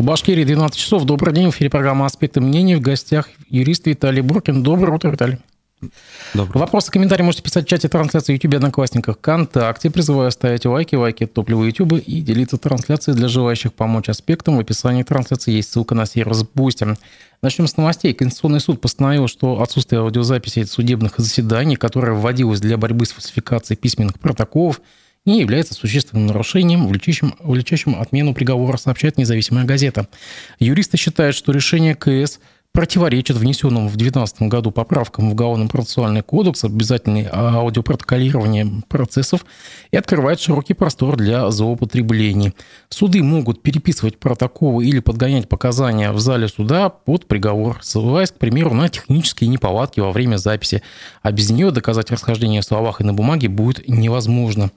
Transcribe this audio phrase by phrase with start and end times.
[0.00, 1.04] В Башкирии 12 часов.
[1.04, 1.50] Добрый день.
[1.50, 2.74] В эфире программа «Аспекты мнений».
[2.74, 4.62] В гостях юрист Виталий Буркин.
[4.62, 5.36] Доброе утро, Виталий.
[6.32, 6.58] Добрый.
[6.58, 9.90] Вопросы, комментарии можете писать в чате трансляции YouTube, Одноклассниках, ВКонтакте.
[9.90, 14.56] Призываю ставить лайки, лайки топливо YouTube и делиться трансляцией для желающих помочь аспектам.
[14.56, 16.96] В описании трансляции есть ссылка на сервис Boosty.
[17.42, 18.14] Начнем с новостей.
[18.14, 24.18] Конституционный суд постановил, что отсутствие аудиозаписей судебных заседаний, которое вводилось для борьбы с фальсификацией письменных
[24.18, 24.80] протоколов,
[25.26, 30.08] не является существенным нарушением, влечащим, влечащим отмену приговора, сообщает независимая газета.
[30.58, 32.40] Юристы считают, что решение КС
[32.72, 39.44] противоречит внесенным в 2019 году поправкам в Уголовно-процессуальный кодекс обязательное аудиопротоколирование процессов
[39.90, 42.54] и открывает широкий простор для злоупотреблений.
[42.88, 48.72] Суды могут переписывать протоколы или подгонять показания в зале суда под приговор, ссылаясь, к примеру,
[48.72, 50.82] на технические неполадки во время записи,
[51.22, 54.70] а без нее доказать расхождение в словах и на бумаге будет невозможно.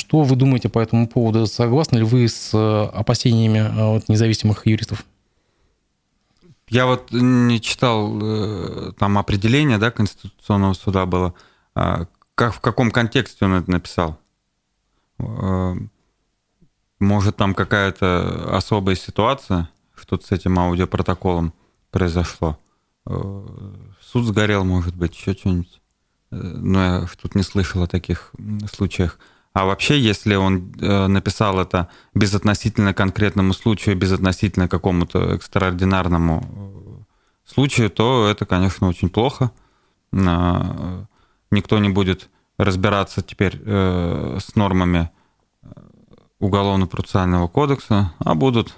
[0.00, 1.46] Что вы думаете по этому поводу?
[1.46, 5.04] Согласны ли вы с э, опасениями э, независимых юристов?
[6.68, 11.34] Я вот не читал э, там определение, да, Конституционного суда было.
[11.74, 14.18] А как, в каком контексте он это написал?
[16.98, 21.52] Может, там какая-то особая ситуация, что-то с этим аудиопротоколом
[21.90, 22.58] произошло?
[23.04, 25.82] Суд сгорел, может быть, еще что-нибудь?
[26.30, 28.32] Но я что-то не слышал о таких
[28.72, 29.18] случаях.
[29.60, 37.02] А вообще, если он э, написал это безотносительно конкретному случаю, безотносительно какому-то экстраординарному э,
[37.44, 39.50] случаю, то это, конечно, очень плохо.
[40.14, 41.04] Э,
[41.50, 45.10] никто не будет разбираться теперь с нормами
[46.38, 48.74] Уголовно-процессуального кодекса, а будут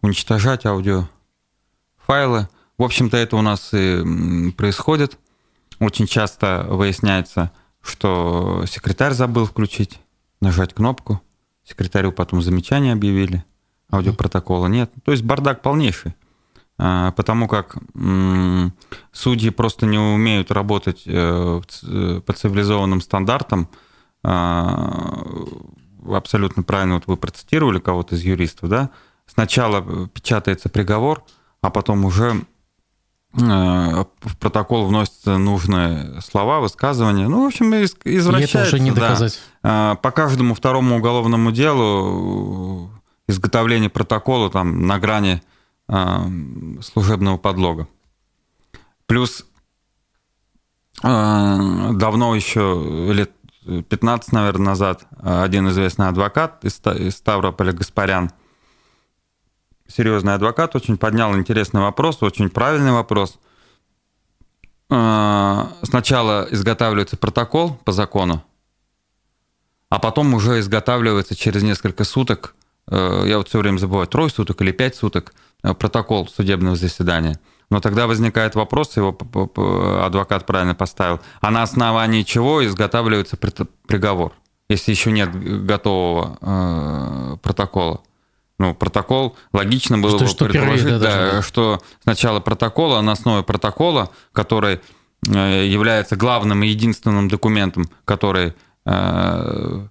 [0.00, 2.48] уничтожать аудиофайлы.
[2.78, 5.18] В общем-то, это у нас и происходит.
[5.78, 10.00] Очень часто выясняется, что секретарь забыл включить,
[10.40, 11.20] нажать кнопку.
[11.64, 13.44] Секретарю потом замечание объявили,
[13.90, 14.90] аудиопротокола нет.
[15.04, 16.14] То есть бардак полнейший.
[16.78, 17.76] А, потому как
[19.12, 21.60] судьи просто не умеют работать э,
[22.26, 23.68] по цивилизованным стандартам.
[24.24, 25.24] А,
[26.08, 28.90] абсолютно правильно вот вы процитировали кого-то из юристов, да?
[29.26, 31.22] Сначала печатается приговор,
[31.60, 32.51] а потом уже Э,
[33.32, 37.28] в протокол вносятся нужные слова, высказывания.
[37.28, 38.58] Ну, в общем, извращается.
[38.58, 39.40] И это уже не доказать.
[39.62, 39.96] Да.
[39.96, 42.90] По каждому второму уголовному делу
[43.26, 45.42] изготовление протокола там на грани
[45.88, 46.16] э,
[46.82, 47.88] служебного подлога.
[49.06, 49.46] Плюс
[51.02, 53.32] э, давно еще, лет
[53.88, 58.30] 15, наверное, назад, один известный адвокат из Ставрополя Гаспарян–
[59.88, 63.38] серьезный адвокат, очень поднял интересный вопрос, очень правильный вопрос.
[64.90, 68.44] А, сначала изготавливается протокол по закону,
[69.88, 72.54] а потом уже изготавливается через несколько суток,
[72.88, 77.38] э, я вот все время забываю, трое суток или пять суток, э, протокол судебного заседания.
[77.70, 79.16] Но тогда возникает вопрос, его
[80.04, 84.32] адвокат правильно поставил, а на основании чего изготавливается приговор,
[84.68, 85.30] если еще нет
[85.64, 88.02] готового э, протокола?
[88.58, 93.02] Ну, протокол, логично было что, бы что предположить, первые, да, да, что сначала протокол, а
[93.02, 94.80] на основе протокола, который
[95.28, 98.54] э, является главным и единственным документом, который
[98.84, 99.86] э,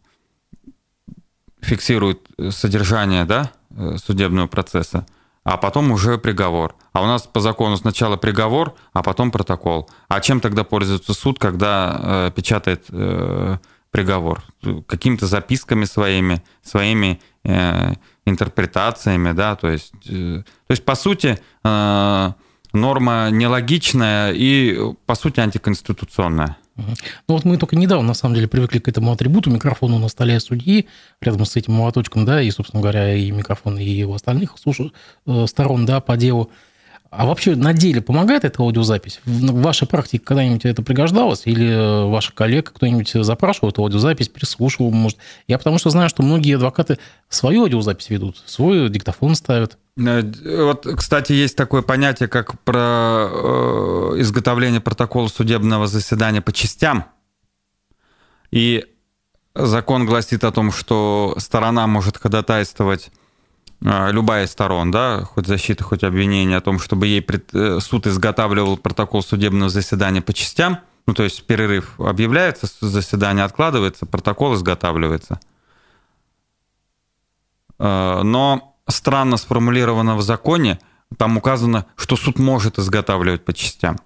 [1.62, 5.06] фиксирует содержание да, э, судебного процесса,
[5.44, 6.76] а потом уже приговор.
[6.94, 9.90] А у нас по закону сначала приговор, а потом протокол.
[10.08, 13.58] А чем тогда пользуется суд, когда э, печатает э,
[13.90, 14.44] приговор?
[14.88, 17.94] Какими-то записками своими, своими э,
[18.26, 22.32] интерпретациями, да, то есть, э, то есть по сути, э,
[22.74, 26.58] норма нелогичная и, по сути, антиконституционная.
[26.76, 30.40] Ну вот мы только недавно, на самом деле, привыкли к этому атрибуту микрофону на столе
[30.40, 30.88] судьи,
[31.20, 35.86] рядом с этим молоточком, да, и, собственно говоря, и микрофон, и у остальных э, сторон,
[35.86, 36.50] да, по делу.
[37.12, 39.20] А вообще на деле помогает эта аудиозапись?
[39.26, 41.42] В вашей практике когда-нибудь это пригождалось?
[41.44, 45.18] Или э, ваша коллега кто-нибудь запрашивал эту аудиозапись, прислушивал, может?
[45.46, 49.78] Я потому что знаю, что многие адвокаты свою аудиозапись ведут, свой диктофон ставят.
[49.98, 50.24] Э,
[50.64, 57.08] вот, кстати, есть такое понятие, как про э, изготовление протокола судебного заседания по частям.
[58.52, 58.86] И
[59.54, 63.12] закон гласит о том, что сторона может ходатайствовать
[63.82, 68.06] любая из сторон, да, хоть защита, хоть обвинение о том, чтобы ей пред, э, суд
[68.06, 75.40] изготавливал протокол судебного заседания по частям, ну, то есть перерыв объявляется, заседание откладывается, протокол изготавливается.
[77.80, 80.80] А, но странно сформулировано в законе,
[81.18, 83.98] там указано, что суд может изготавливать по частям.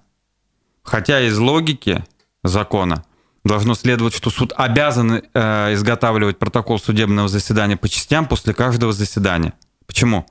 [0.82, 2.04] Хотя из логики
[2.42, 3.04] закона
[3.44, 9.52] должно следовать, что суд обязан э, изготавливать протокол судебного заседания по частям после каждого заседания.
[9.96, 10.26] Почему?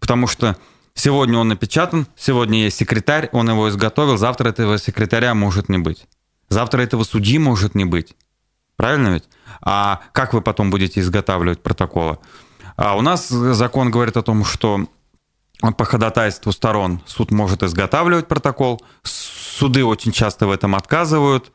[0.00, 0.56] Потому что
[0.94, 6.06] сегодня он напечатан, сегодня есть секретарь, он его изготовил, завтра этого секретаря может не быть.
[6.48, 8.16] Завтра этого судьи может не быть.
[8.76, 9.24] Правильно ведь?
[9.60, 12.20] А как вы потом будете изготавливать протоколы?
[12.76, 14.86] А у нас закон говорит о том, что
[15.76, 18.82] по ходатайству сторон суд может изготавливать протокол.
[19.02, 21.52] Суды очень часто в этом отказывают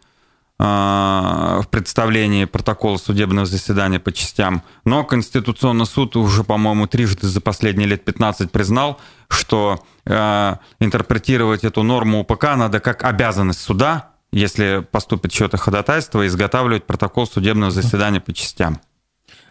[0.60, 4.64] в представлении протокола судебного заседания по частям.
[4.86, 11.84] Но Конституционный суд уже, по-моему, трижды за последние лет 15 признал, что э, интерпретировать эту
[11.84, 18.34] норму УПК надо как обязанность суда, если поступит что-то ходатайство, изготавливать протокол судебного заседания по
[18.34, 18.80] частям.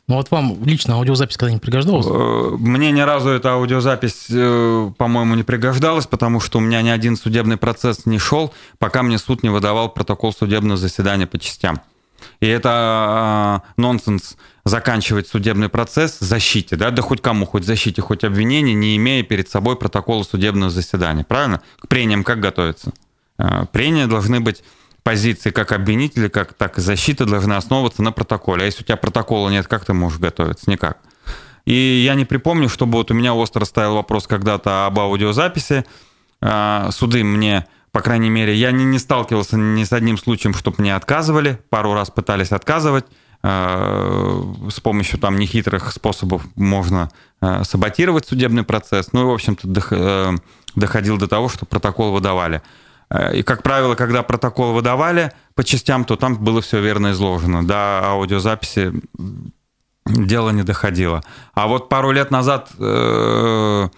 [0.09, 2.07] Ну вот вам лично аудиозапись когда-нибудь пригождалась?
[2.09, 6.91] Э, мне ни разу эта аудиозапись, э, по-моему, не пригождалась, потому что у меня ни
[6.91, 11.81] один судебный процесс не шел, пока мне суд не выдавал протокол судебного заседания по частям.
[12.39, 18.23] И это э, нонсенс заканчивать судебный процесс защите, да, да хоть кому, хоть защите, хоть
[18.23, 21.25] обвинение, не имея перед собой протокола судебного заседания.
[21.25, 21.63] Правильно?
[21.81, 22.93] К прениям как готовиться?
[23.39, 24.63] Э, прения должны быть
[25.07, 28.65] позиции как обвинителя, как, так и защиты должны основываться на протоколе.
[28.65, 30.69] А если у тебя протокола нет, как ты можешь готовиться?
[30.69, 30.99] Никак.
[31.65, 35.85] И я не припомню, чтобы вот у меня остро стоял вопрос когда-то об аудиозаписи.
[36.41, 40.79] А, суды мне, по крайней мере, я не, не сталкивался ни с одним случаем, чтобы
[40.79, 41.61] мне отказывали.
[41.71, 43.05] Пару раз пытались отказывать.
[43.45, 47.11] А, с помощью там нехитрых способов можно
[47.41, 49.13] а, саботировать судебный процесс.
[49.13, 50.35] Ну и, в общем-то, э,
[50.75, 52.61] доходил до того, что протокол выдавали.
[53.11, 57.67] Э, и, как правило, когда протокол выдавали по частям, то там было все верно изложено.
[57.67, 58.93] До аудиозаписи
[60.07, 61.23] дело не доходило.
[61.55, 63.89] А вот пару лет назад э,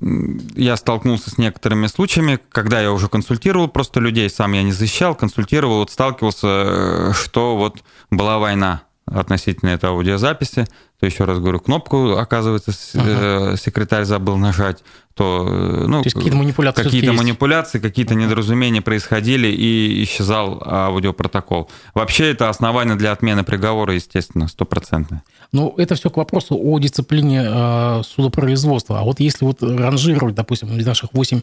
[0.00, 5.14] я столкнулся с некоторыми случаями, когда я уже консультировал просто людей, сам я не защищал,
[5.14, 10.66] консультировал, вот сталкивался, э, что вот была война относительно этой аудиозаписи,
[10.98, 13.56] то еще раз говорю, кнопку, оказывается, ага.
[13.56, 14.82] секретарь забыл нажать,
[15.14, 18.24] то, ну, то какие-то манипуляции, какие-то, манипуляции, какие-то ага.
[18.24, 21.70] недоразумения происходили и исчезал аудиопротокол.
[21.94, 25.22] Вообще это основание для отмены приговора, естественно, стопроцентное.
[25.52, 29.00] Ну, это все к вопросу о дисциплине э, судопроизводства.
[29.00, 31.42] А вот если вот ранжировать, допустим, из наших 8,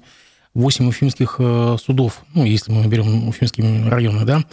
[0.53, 4.43] 8 уфимских э, судов, ну, если мы берем уфимские районы, да,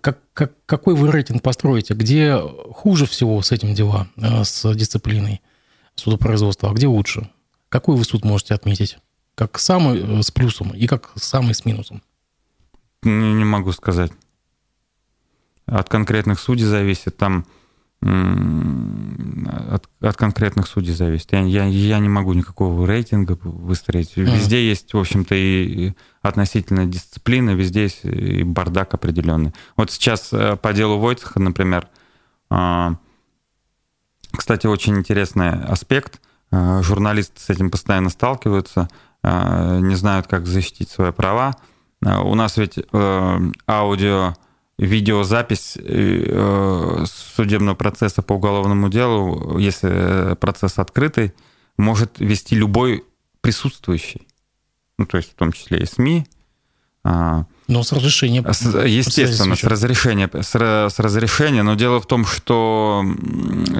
[0.00, 1.94] как, как, какой вы рейтинг построите?
[1.94, 2.38] Где
[2.72, 5.40] хуже всего с этим дела, э, с дисциплиной
[5.94, 7.30] судопроизводства, а где лучше?
[7.68, 8.98] Какой вы суд можете отметить?
[9.34, 12.02] Как самый э, с плюсом и как самый с минусом?
[13.02, 14.12] Не, не могу сказать.
[15.66, 17.16] От конкретных судей зависит.
[17.16, 17.46] Там
[18.02, 21.32] от, от конкретных судей зависит.
[21.32, 24.16] Я, я, я не могу никакого рейтинга выстроить.
[24.16, 24.68] Везде mm.
[24.68, 29.52] есть, в общем-то, и относительно дисциплины, везде есть и бардак определенный.
[29.76, 31.88] Вот сейчас э, по делу Войцеха, например,
[32.50, 32.96] а,
[34.32, 36.20] кстати, очень интересный аспект.
[36.50, 38.88] А, журналисты с этим постоянно сталкиваются,
[39.22, 41.54] а, не знают, как защитить свои права.
[42.04, 43.38] У нас ведь э,
[43.68, 44.34] аудио
[44.78, 51.34] видеозапись э, судебного процесса по уголовному делу, если процесс открытый,
[51.76, 53.04] может вести любой
[53.40, 54.26] присутствующий.
[54.98, 56.26] Ну, то есть в том числе и СМИ.
[57.04, 58.40] А, но с разрешения.
[58.40, 61.62] Естественно, с разрешения, с, с разрешения.
[61.62, 63.02] Но дело в том, что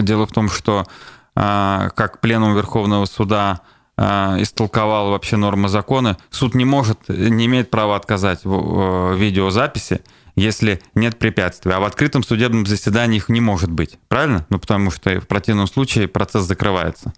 [0.02, 0.86] дело в том, что
[1.34, 3.60] а, как пленум Верховного суда
[3.96, 10.02] а, истолковал вообще нормы закона, суд не может, не имеет права отказать в видеозаписи,
[10.36, 11.72] если нет препятствий.
[11.72, 13.98] А в открытом судебном заседании их не может быть.
[14.08, 14.46] Правильно?
[14.50, 17.12] Ну, потому что в противном случае процесс закрывается.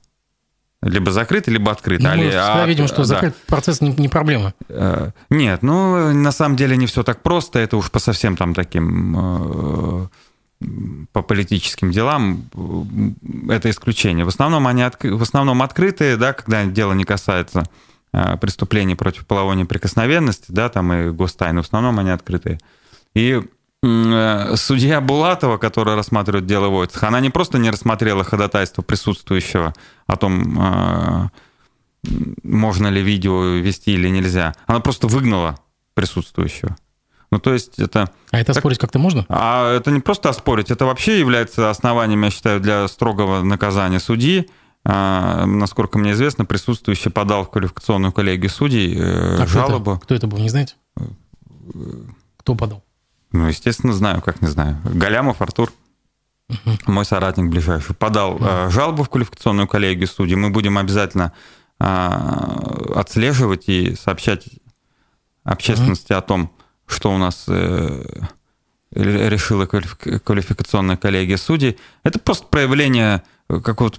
[0.83, 2.03] Либо закрыт, либо открыт.
[2.03, 3.05] Ну, мы а, видим, что да.
[3.05, 4.53] закрыт процесс не, не проблема.
[4.69, 7.59] Э, нет, ну, на самом деле не все так просто.
[7.59, 10.07] Это уж по совсем там таким э,
[11.13, 12.45] по политическим делам
[13.49, 14.27] это исключение.
[14.27, 17.65] В основном они в основном открытые, да, когда дело не касается
[18.13, 22.61] э, преступлений против половой неприкосновенности, да, там и гостайны, в основном они открытые.
[23.15, 23.43] И
[23.83, 29.75] э, судья Булатова, которая рассматривает дело Войцеха, она не просто не рассмотрела ходатайство присутствующего
[30.07, 31.29] о том, э,
[32.43, 34.55] можно ли видео вести или нельзя.
[34.67, 35.59] Она просто выгнала
[35.95, 36.77] присутствующего.
[37.31, 38.11] Ну, то есть это...
[38.31, 39.27] А это так, спорить как-то можно?
[39.29, 44.49] А это не просто оспорить, это вообще является основанием, я считаю, для строгого наказания судьи.
[44.85, 49.93] А, насколько мне известно, присутствующий подал в квалификационную коллегию судей э, а жалобу.
[49.93, 50.75] Кто это, кто это был, не знаете?
[52.37, 52.85] Кто подал?
[53.35, 54.79] Ну, естественно, знаю, как не знаю.
[54.85, 55.73] Галямов Артур,
[56.49, 56.79] угу.
[56.87, 58.71] мой соратник ближайший, подал угу.
[58.71, 60.37] жалобу в квалификационную коллегию судей.
[60.37, 61.33] Мы будем обязательно
[61.81, 64.45] а, отслеживать и сообщать
[65.43, 66.19] общественности угу.
[66.19, 66.53] о том,
[66.87, 68.05] что у нас э,
[68.93, 71.77] решила квалификационная коллегия судей.
[72.05, 73.99] Это просто проявление какого-то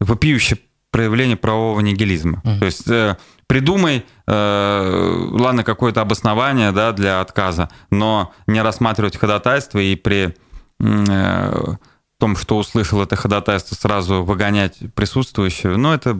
[0.00, 0.58] вопиющее
[0.90, 2.40] проявление правового нигилизма.
[2.44, 2.58] Mm.
[2.58, 3.16] То есть э,
[3.50, 10.36] придумай, э, ладно, какое-то обоснование да, для отказа, но не рассматривать ходатайство и при
[10.78, 11.74] э,
[12.20, 16.16] том, что услышал это ходатайство, сразу выгонять присутствующего, ну, это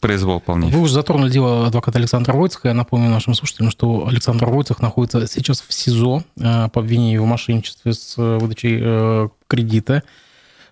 [0.00, 0.78] произвол полнейший.
[0.78, 2.68] Вы уже затронули дело адвоката Александра Войцеха.
[2.68, 7.26] Я напомню нашим слушателям, что Александр Войцех находится сейчас в СИЗО э, по обвинению в
[7.26, 10.04] мошенничестве с э, выдачей э, кредита.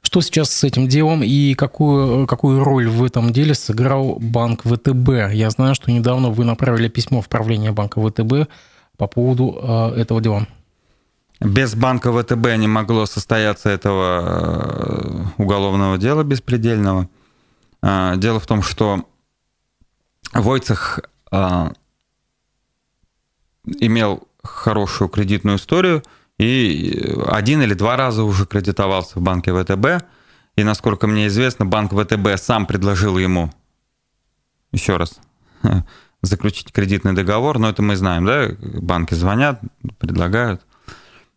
[0.06, 5.32] Что сейчас с этим делом и какую, какую роль в этом деле сыграл банк ВТБ?
[5.32, 8.48] Я знаю, что недавно вы направили письмо в правление банка ВТБ
[8.96, 9.50] по поводу
[9.96, 10.46] этого дела.
[11.40, 17.08] Без банка ВТБ не могло состояться этого уголовного дела беспредельного.
[17.82, 19.04] А, дело в том, что
[20.32, 21.00] Войцех
[21.32, 21.72] а,
[23.80, 26.04] имел хорошую кредитную историю
[26.38, 30.04] и один или два раза уже кредитовался в банке ВТБ.
[30.56, 33.52] И, насколько мне известно, банк ВТБ сам предложил ему,
[34.72, 35.18] еще раз,
[36.22, 37.58] заключить кредитный договор.
[37.58, 38.48] Но это мы знаем, да?
[38.60, 39.60] Банки звонят,
[39.98, 40.62] предлагают.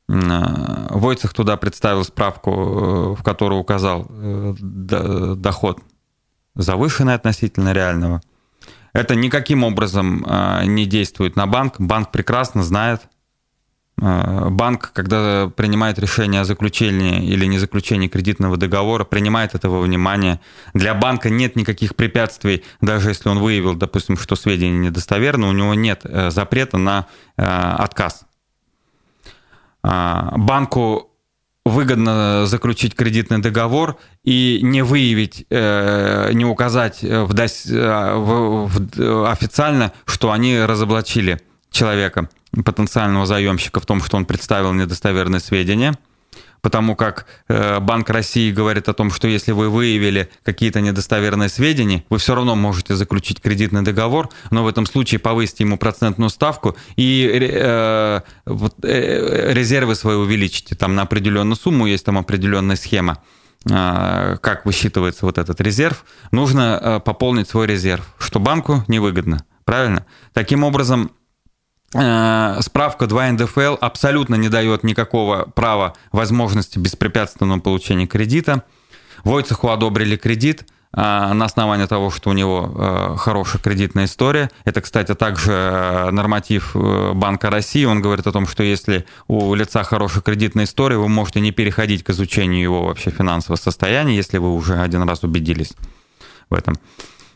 [0.10, 5.82] А, Войцех туда представил справку, э, в которой указал э, доход
[6.56, 8.22] завышенное относительно реального.
[8.92, 10.26] Это никаким образом
[10.66, 11.76] не действует на банк.
[11.78, 13.08] Банк прекрасно знает.
[14.02, 20.40] А, банк, когда принимает решение о заключении или не заключении кредитного договора, принимает этого внимания.
[20.74, 25.74] Для банка нет никаких препятствий, даже если он выявил, допустим, что сведения недостоверны, у него
[25.74, 28.26] нет э, запрета на э, отказ.
[29.82, 31.10] Банку
[31.70, 39.94] выгодно заключить кредитный договор и не выявить, э, не указать в, э, в, в, официально,
[40.06, 41.40] что они разоблачили
[41.72, 42.30] человека,
[42.66, 45.98] потенциального заемщика в том, что он представил недостоверные сведения–
[46.62, 52.04] потому как э, Банк России говорит о том, что если вы выявили какие-то недостоверные сведения,
[52.10, 56.76] вы все равно можете заключить кредитный договор, но в этом случае повысить ему процентную ставку
[56.96, 60.76] и э, вот, э, резервы свои увеличите.
[60.76, 63.22] Там на определенную сумму есть там определенная схема
[63.70, 69.46] э, как высчитывается вот этот резерв, нужно э, пополнить свой резерв, что банку невыгодно.
[69.66, 70.08] Правильно?
[70.34, 71.12] Таким образом,
[71.92, 78.64] справка 2 НДФЛ абсолютно не дает никакого права возможности беспрепятственного получения кредита.
[79.24, 84.52] Войцеху одобрили кредит э, на основании того, что у него э, хорошая кредитная история.
[84.66, 87.86] Это, кстати, также норматив Банка России.
[87.86, 92.04] Он говорит о том, что если у лица хорошая кредитная история, вы можете не переходить
[92.04, 95.74] к изучению его вообще финансового состояния, если вы уже один раз убедились
[96.50, 96.76] в этом.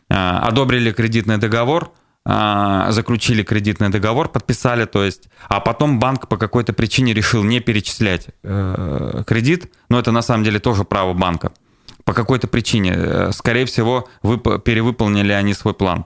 [0.10, 1.91] Одобрили кредитный договор–
[2.25, 8.27] заключили кредитный договор, подписали, то есть, а потом банк по какой-то причине решил не перечислять
[8.44, 11.51] э, кредит, но это на самом деле тоже право банка.
[12.06, 16.06] По какой-то причине, э, скорее всего, вып- перевыполнили они свой план.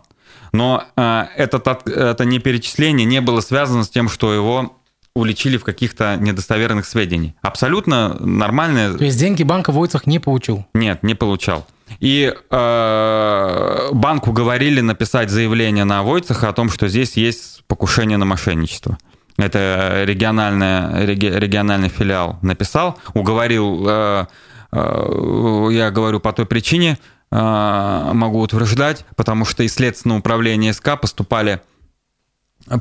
[0.54, 4.74] Но э, этот, это не перечисление не было связано с тем, что его
[5.14, 7.34] уличили в каких-то недостоверных сведениях.
[7.42, 8.94] Абсолютно нормальное.
[8.94, 10.66] То есть деньги банка Войцах не получил?
[10.74, 11.66] Нет, не получал.
[12.00, 18.26] И э, банку говорили написать заявление на Войцеха о том, что здесь есть покушение на
[18.26, 18.98] мошенничество.
[19.38, 24.26] Это региональный, региональный филиал написал, уговорил, э,
[24.72, 26.98] э, я говорю по той причине,
[27.32, 31.62] э, могу утверждать, потому что из Следственного управления СК поступали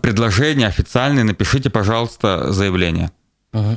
[0.01, 3.11] предложения официальные, напишите, пожалуйста, заявление.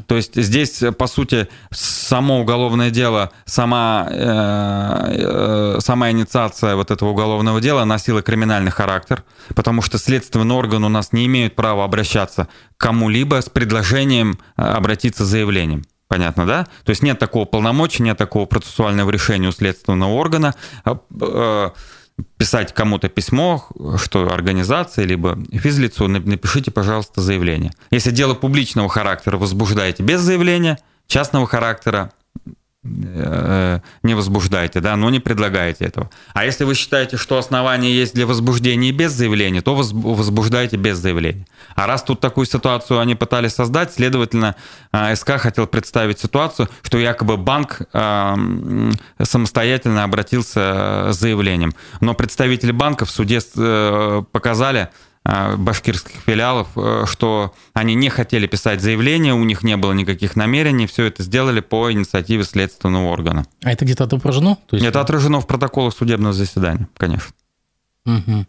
[0.07, 7.09] То есть здесь, по сути, само уголовное дело, сама, э, э, сама инициация вот этого
[7.09, 9.24] уголовного дела носила криминальный характер,
[9.55, 14.63] потому что следственный орган у нас не имеет права обращаться к кому-либо с предложением э,
[14.63, 15.83] обратиться с заявлением.
[16.09, 16.67] Понятно, да?
[16.86, 20.55] То есть нет такого полномочия, нет такого процессуального решения у следственного органа.
[20.83, 21.69] Э, э,
[22.38, 27.72] писать кому-то письмо, что организация, либо физлицу, напишите, пожалуйста, заявление.
[27.92, 32.12] Если дело публичного характера возбуждаете без заявления, частного характера
[32.81, 36.09] не возбуждаете, да, но не предлагаете этого.
[36.33, 41.45] А если вы считаете, что основания есть для возбуждения без заявления, то возбуждайте без заявления.
[41.75, 44.55] А раз тут такую ситуацию они пытались создать, следовательно,
[44.93, 48.36] э, СК хотел представить ситуацию, что якобы банк э,
[49.21, 51.74] самостоятельно обратился с заявлением.
[52.00, 53.41] Но представители банка в суде
[54.31, 54.88] показали, Э,
[55.26, 60.88] башкирских филиалов, э, что они не хотели писать заявление, у них не было никаких намерений,
[60.88, 63.46] все это сделали по инициативе следственного органа.
[63.64, 64.58] А это где-то отображено?
[64.68, 64.86] То есть...
[64.86, 67.34] Это отражено в протоколах судебного заседания, конечно.
[68.06, 68.46] Угу.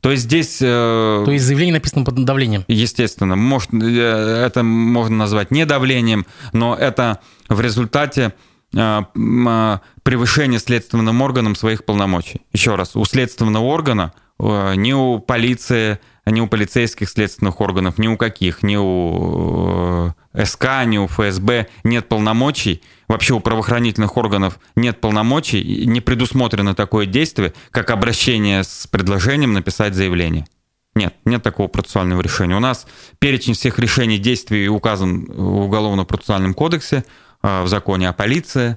[0.00, 0.58] То есть здесь...
[0.62, 2.64] Э, То есть заявление написано под давлением?
[2.66, 3.36] Естественно.
[3.36, 8.32] Может, это можно назвать не давлением, но это в результате
[8.72, 12.40] превышение следственным органом своих полномочий.
[12.54, 18.16] Еще раз, у следственного органа, ни у полиции, ни у полицейских следственных органов, ни у
[18.16, 20.12] каких, ни у
[20.44, 27.06] СК, ни у ФСБ нет полномочий, вообще у правоохранительных органов нет полномочий, не предусмотрено такое
[27.06, 30.46] действие, как обращение с предложением написать заявление.
[30.94, 32.54] Нет, нет такого процессуального решения.
[32.54, 32.86] У нас
[33.18, 37.04] перечень всех решений действий указан в Уголовно-процессуальном кодексе,
[37.42, 38.76] э, в законе о полиции.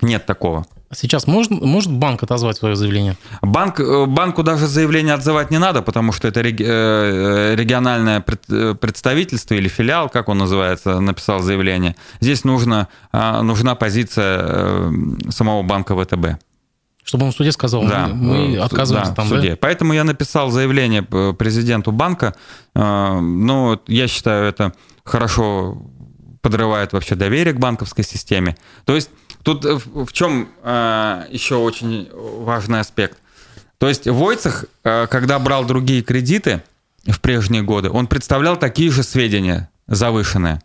[0.00, 0.66] Нет такого.
[0.92, 3.16] Сейчас может, может банк отозвать свое заявление?
[3.42, 9.68] Банк, э, банку даже заявление отзывать не надо, потому что это э, региональное представительство или
[9.68, 11.94] филиал, как он называется, написал заявление.
[12.20, 14.92] Здесь нужно, нужна позиция
[15.30, 16.42] самого банка ВТБ.
[17.04, 19.50] Чтобы он в суде сказал, да, мы, мы отказываемся да, там, в суде.
[19.50, 19.58] Да?
[19.60, 22.34] Поэтому я написал заявление президенту банка.
[22.74, 24.72] Ну, я считаю, это
[25.04, 25.80] хорошо
[26.42, 28.56] подрывает вообще доверие к банковской системе.
[28.84, 29.10] То есть
[29.42, 33.18] тут э, в чем э, еще очень важный аспект.
[33.78, 36.62] То есть Войцех, э, когда брал другие кредиты
[37.06, 40.60] в прежние годы, он представлял такие же сведения завышенные.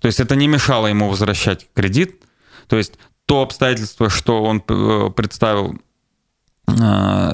[0.00, 2.22] То есть это не мешало ему возвращать кредит.
[2.68, 2.94] То есть
[3.26, 5.78] то обстоятельство, что он представил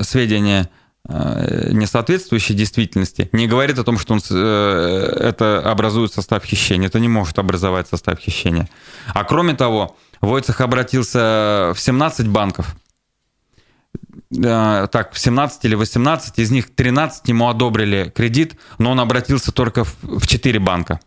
[0.03, 0.71] сведения
[1.13, 6.87] Э, не соответствующей действительности, не говорит о том, что он, э, это образует состав хищения.
[6.87, 8.69] Это не может образовать состав хищения.
[9.09, 12.77] А кроме того, Войцех обратился в 17 банков.
[14.37, 19.53] Э, так, в 17 или 18, из них 13 ему одобрили кредит, но он обратился
[19.53, 21.01] только в 4 банка.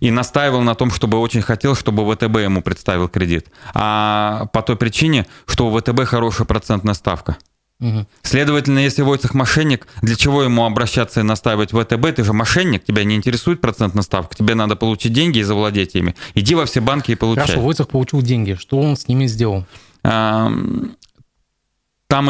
[0.00, 3.46] И настаивал на том, чтобы очень хотел, чтобы ВТБ ему представил кредит.
[3.74, 7.36] А по той причине, что у ВТБ хорошая процентная ставка.
[7.80, 8.06] Угу.
[8.22, 12.16] Следовательно, если Войцех мошенник, для чего ему обращаться и настаивать в ВТБ?
[12.16, 16.16] Ты же мошенник, тебя не интересует процентная ставка, тебе надо получить деньги и завладеть ими.
[16.34, 17.46] Иди во все банки и получай.
[17.46, 19.64] Хорошо, Войцех получил деньги, что он с ними сделал?
[20.02, 20.96] Там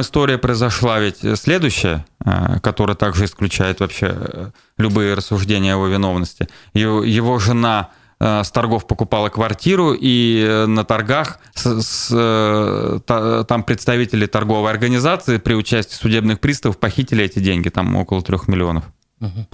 [0.00, 6.48] история произошла ведь следующая, а, которая также исключает вообще э, любые рассуждения о его виновности.
[6.74, 14.26] Его жена с торгов покупала квартиру, и э, на торгах с, с, э, там представители
[14.26, 18.84] торговой организации при участии судебных приставов похитили эти деньги, там около трех миллионов.
[19.20, 19.46] Угу.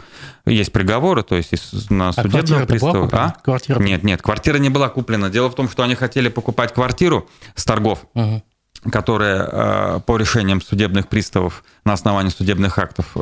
[0.47, 1.53] Есть приговоры, то есть
[1.91, 3.09] на судебного а пристава.
[3.13, 3.35] А?
[3.43, 5.29] Квартира нет, нет, квартира не была куплена.
[5.29, 8.43] Дело в том, что они хотели покупать квартиру с торгов, угу.
[8.91, 13.15] которые по решениям судебных приставов на основании судебных актов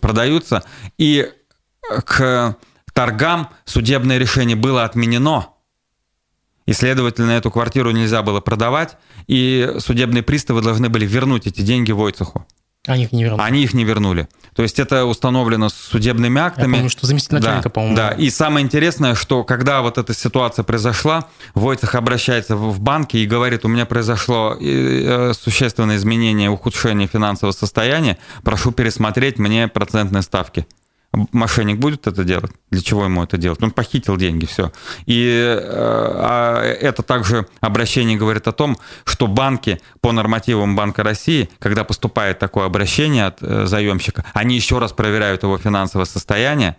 [0.00, 0.62] продаются.
[0.98, 1.30] И
[2.04, 2.56] к
[2.92, 5.48] торгам судебное решение было отменено,
[6.66, 11.90] и, следовательно, эту квартиру нельзя было продавать, и судебные приставы должны были вернуть эти деньги
[11.90, 12.46] Войцеху.
[12.86, 13.42] Они их не вернули.
[13.42, 14.28] Они их не вернули.
[14.54, 16.70] То есть это установлено судебными актами.
[16.70, 17.96] Я помню, что заместитель начальника, да, по-моему.
[17.96, 23.26] Да, и самое интересное, что когда вот эта ситуация произошла, Войцех обращается в банки и
[23.26, 30.66] говорит, у меня произошло э, существенное изменение, ухудшение финансового состояния, прошу пересмотреть мне процентные ставки
[31.12, 32.52] мошенник будет это делать?
[32.70, 33.62] Для чего ему это делать?
[33.62, 34.72] Он похитил деньги, все.
[35.06, 41.48] И э, а это также обращение говорит о том, что банки по нормативам Банка России,
[41.58, 46.76] когда поступает такое обращение от э, заемщика, они еще раз проверяют его финансовое состояние,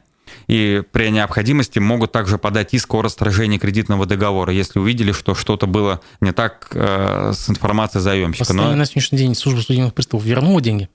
[0.48, 5.68] и при необходимости могут также подать иск о расторжении кредитного договора, если увидели, что что-то
[5.68, 8.54] было не так э, с информацией заемщика.
[8.54, 8.76] Но...
[8.76, 10.90] на сегодняшний день служба судебных приставов вернула деньги?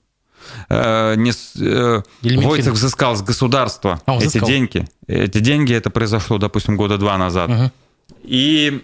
[0.69, 4.87] Э, не, э, Войцех взыскал с государства а, эти деньги.
[5.07, 7.49] Эти деньги, это произошло, допустим, года два назад.
[7.49, 7.71] Угу.
[8.23, 8.83] И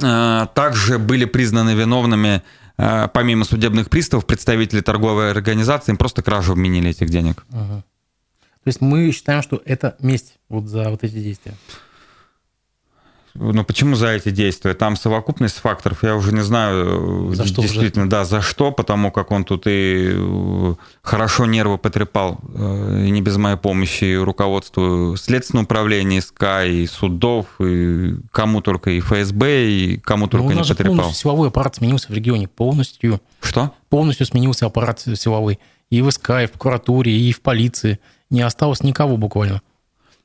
[0.00, 2.42] э, также были признаны виновными,
[2.78, 7.44] э, помимо судебных приставов, представители торговой организации, им просто кражу вменили этих денег.
[7.50, 7.82] Угу.
[8.66, 11.54] То есть мы считаем, что это месть вот за вот эти действия?
[13.38, 14.74] Ну почему за эти действия?
[14.74, 19.30] Там совокупность факторов, я уже не знаю, за действительно, что да, за что, потому как
[19.30, 25.16] он тут и э, хорошо нервы потрепал, э, и не без моей помощи, и руководству
[25.16, 30.96] Следственного управления СК, и судов, и кому только, и ФСБ, и кому только не потрепал.
[30.96, 33.20] полностью силовой аппарат сменился в регионе, полностью.
[33.40, 33.72] Что?
[33.88, 35.58] Полностью сменился аппарат силовой.
[35.90, 38.00] И в СК, и в прокуратуре, и в полиции.
[38.28, 39.62] Не осталось никого буквально.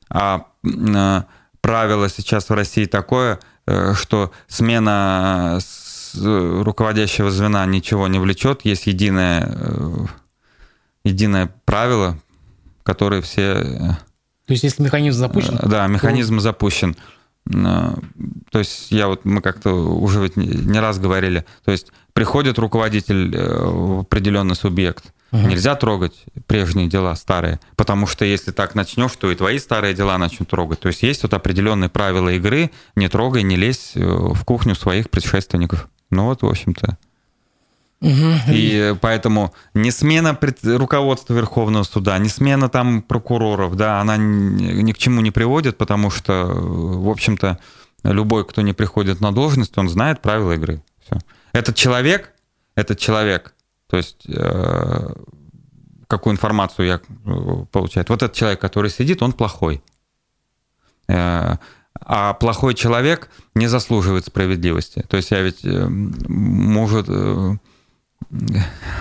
[0.08, 1.24] А, а
[1.62, 5.58] правило сейчас в России такое, э, что смена
[6.14, 10.06] руководящего звена ничего не влечет, есть единое, э,
[11.04, 12.18] единое правило,
[12.82, 13.42] которое все...
[13.42, 13.78] Э,
[14.46, 15.58] то есть если механизм запущен?
[15.62, 16.40] Да, механизм то...
[16.42, 16.96] запущен.
[17.44, 23.36] То есть я вот, мы как-то уже ведь не раз говорили, то есть приходит руководитель
[23.36, 25.48] в определенный субъект, Угу.
[25.48, 30.18] Нельзя трогать прежние дела старые, потому что если так начнешь, то и твои старые дела
[30.18, 30.80] начнут трогать.
[30.80, 35.08] То есть есть вот определенные правила игры, не трогай, не лезь э, в кухню своих
[35.08, 35.88] предшественников.
[36.10, 36.98] Ну вот, в общем-то.
[38.02, 38.52] Угу.
[38.52, 44.98] И поэтому не смена руководства Верховного суда, не смена там прокуроров, да, она ни к
[44.98, 47.58] чему не приводит, потому что, в общем-то,
[48.02, 50.82] любой, кто не приходит на должность, он знает правила игры.
[51.06, 51.18] Все.
[51.52, 52.32] Этот человек,
[52.74, 53.54] этот человек
[53.92, 55.14] то есть э,
[56.06, 58.06] какую информацию я э, получаю.
[58.08, 59.82] Вот этот человек, который сидит, он плохой.
[61.08, 61.56] Э,
[62.00, 65.04] а плохой человек не заслуживает справедливости.
[65.10, 67.06] То есть я ведь, может,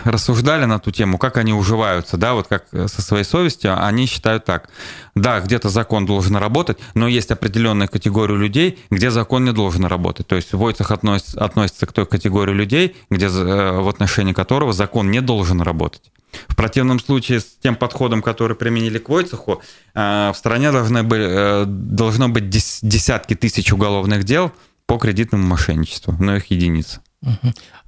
[0.03, 4.45] рассуждали на ту тему, как они уживаются, да, вот как со своей совестью, они считают
[4.45, 4.69] так.
[5.15, 10.27] Да, где-то закон должен работать, но есть определенная категория людей, где закон не должен работать.
[10.27, 15.11] То есть Войцах относится, относится к той категории людей, где, э, в отношении которого закон
[15.11, 16.11] не должен работать.
[16.47, 19.61] В противном случае с тем подходом, который применили к Войцеху,
[19.93, 24.51] э, в стране должны э, должно быть десятки тысяч уголовных дел
[24.85, 27.01] по кредитному мошенничеству, но их единицы.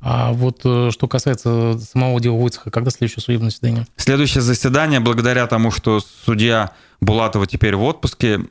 [0.06, 3.88] А вот э, что касается самого дела Войцеха, когда следующее судебное заседание?
[3.96, 8.42] Следующее заседание, благодаря тому, что судья Булатова теперь в отпуске,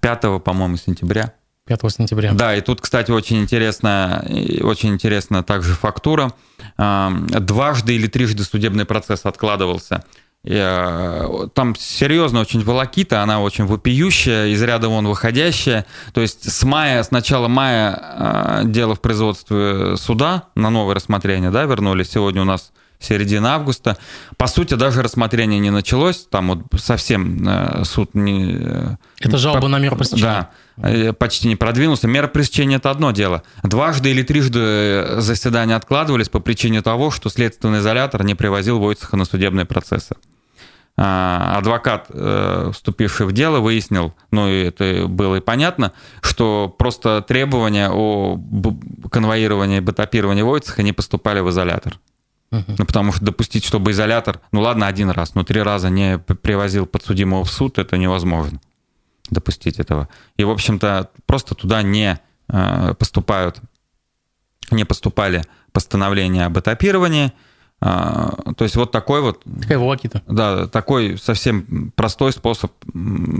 [0.00, 1.34] 5, по-моему, сентября.
[1.66, 2.32] 5 сентября.
[2.32, 4.20] Да, и тут, кстати, очень интересная,
[4.62, 6.32] очень интересная также фактура.
[6.76, 10.04] Дважды или трижды судебный процесс откладывался
[10.44, 15.84] там серьезно очень волокита, она очень вопиющая, из ряда вон выходящая.
[16.14, 21.50] То есть с мая, с начала мая э, дело в производстве суда на новое рассмотрение,
[21.50, 22.04] да, вернули.
[22.04, 23.96] Сегодня у нас середина августа.
[24.36, 28.98] По сути, даже рассмотрение не началось, там вот совсем э, суд не...
[29.20, 29.68] Это жалоба по...
[29.68, 30.50] на меру пресечения.
[30.76, 32.08] Да, почти не продвинулся.
[32.08, 33.42] Мера пресечения– это одно дело.
[33.62, 39.24] Дважды или трижды заседания откладывались по причине того, что следственный изолятор не привозил Войцеха на
[39.24, 40.16] судебные процессы.
[41.00, 47.22] А, адвокат, э, вступивший в дело, выяснил, ну и это было и понятно, что просто
[47.22, 48.36] требования о
[49.08, 52.00] конвоировании, бетапировании Войцеха не поступали в изолятор.
[52.50, 56.86] Ну, потому что допустить, чтобы изолятор, ну ладно, один раз, но три раза не привозил
[56.86, 58.60] подсудимого в суд, это невозможно
[59.30, 60.08] допустить этого.
[60.38, 63.60] И, в общем-то, просто туда не э, поступают,
[64.70, 67.32] не поступали постановления об этапировании,
[67.80, 69.44] а, то есть вот такой вот...
[69.60, 70.22] Такая волокита.
[70.26, 72.72] Да, такой совсем простой способ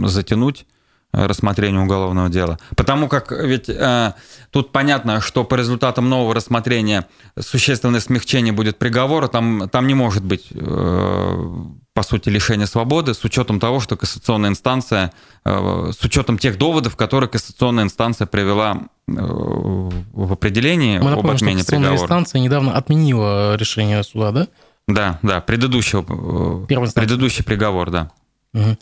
[0.05, 0.65] затянуть
[1.11, 2.59] рассмотрение уголовного дела.
[2.75, 4.13] Потому как ведь э,
[4.51, 7.07] тут понятно, что по результатам нового рассмотрения
[7.39, 11.53] существенное смягчение будет приговора, там, там не может быть э,
[11.99, 15.11] по сути, лишения свободы с учетом того, что кассационная инстанция,
[15.43, 21.35] э, с учетом тех доводов, которые кассационная инстанция привела э, в определении Мы напомним, об
[21.35, 22.01] отмене что приговора.
[22.01, 24.47] инстанция недавно отменила решение суда, да?
[24.87, 28.11] Да, да, предыдущего, э, предыдущий приговор, да.
[28.53, 28.77] Угу.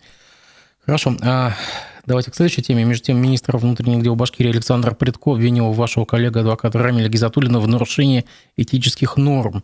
[0.86, 1.16] Хорошо.
[2.08, 2.84] Давайте к следующей теме.
[2.86, 7.68] Между тем, министр внутренних дел Башкирии Александр Предко обвинил вашего коллега адвоката Рамиля Гизатуллина в
[7.68, 9.64] нарушении этических норм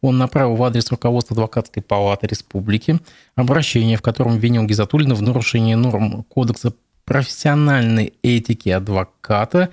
[0.00, 3.00] он направил в адрес руководства Адвокатской палаты республики
[3.36, 6.74] обращение, в котором обвинил Гизатуллина в нарушении норм Кодекса
[7.06, 9.70] профессиональной этики адвоката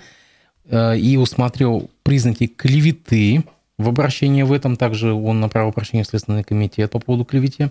[0.66, 3.44] э, и усмотрел признаки клеветы
[3.78, 4.78] в обращении в этом.
[4.78, 7.70] Также он направил обращение в Следственный комитет по поводу клевети.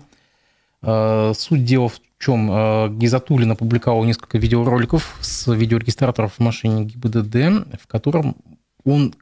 [0.83, 2.51] Э, суть дела в чем?
[2.51, 8.35] Э, Гизатуллин опубликовал несколько видеороликов с видеорегистраторов в машине ГИБДД, в котором
[8.83, 9.13] он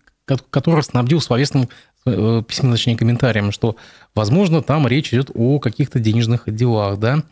[0.52, 1.70] который снабдил словесным
[2.06, 3.76] Э, письменно, точнее, комментариям, что,
[4.16, 7.24] возможно, там речь идет о каких-то денежных делах, да.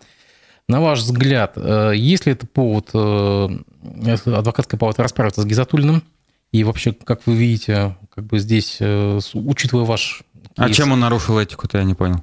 [0.67, 1.55] На ваш взгляд,
[1.95, 6.03] есть ли это повод адвокатской палаты расправиться с Гизатулиным?
[6.51, 10.23] И вообще, как вы видите, как бы здесь, учитывая ваш...
[10.57, 12.21] А чем он нарушил этику-то, я не понял?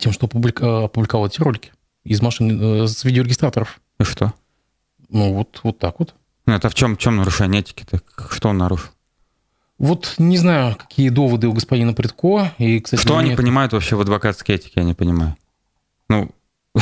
[0.00, 1.72] Тем, что опубликовал эти ролики
[2.04, 3.80] из машин, с видеорегистраторов.
[3.98, 4.32] И что?
[5.08, 6.14] Ну, вот, вот так вот.
[6.46, 8.00] Ну, это в чем, в чем нарушение этики-то?
[8.30, 8.90] Что он нарушил?
[9.78, 12.52] Вот не знаю, какие доводы у господина Предко.
[12.58, 15.36] И, кстати, Что они понимают вообще в адвокатской этике, я не понимаю.
[16.08, 16.30] Ну,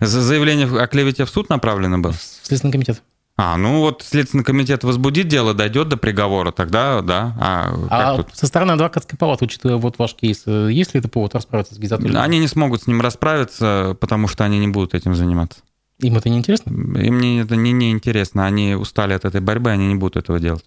[0.00, 2.12] заявление о клевете в суд направлено было?
[2.12, 3.02] В Следственный комитет.
[3.40, 7.36] А, ну вот Следственный комитет возбудит дело, дойдет до приговора, тогда да.
[7.38, 8.34] А, а тут?
[8.34, 11.78] со стороны адвокатской палаты, учитывая вот ваш кейс, э, есть ли это повод расправиться с
[11.78, 12.20] Гизатуллиным?
[12.20, 15.60] Они не смогут с ним расправиться, потому что они не будут этим заниматься.
[16.00, 16.70] Им это не интересно?
[16.70, 18.44] Им не, это не, не интересно.
[18.44, 20.64] Они устали от этой борьбы, они не будут этого делать.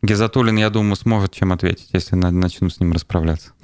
[0.00, 3.52] Гизатуллин, я думаю, сможет чем ответить, если начну с ним расправляться.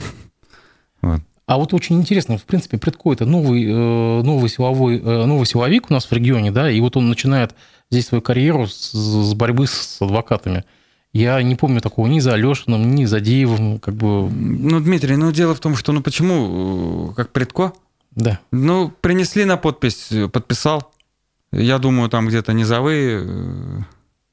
[1.02, 1.20] Вот.
[1.46, 5.90] А вот очень интересно, в принципе, Предко это новый, э, новый, силовой, э, новый силовик
[5.90, 7.54] у нас в регионе, да, и вот он начинает
[7.88, 10.64] здесь свою карьеру с, с борьбы с адвокатами.
[11.12, 14.28] Я не помню такого ни за Алешиным, ни за Деевым, как бы...
[14.28, 17.72] Ну, Дмитрий, ну дело в том, что, ну почему, как предко?
[18.10, 18.40] Да.
[18.50, 20.92] Ну, принесли на подпись, подписал.
[21.52, 23.86] Я думаю, там где-то низовые.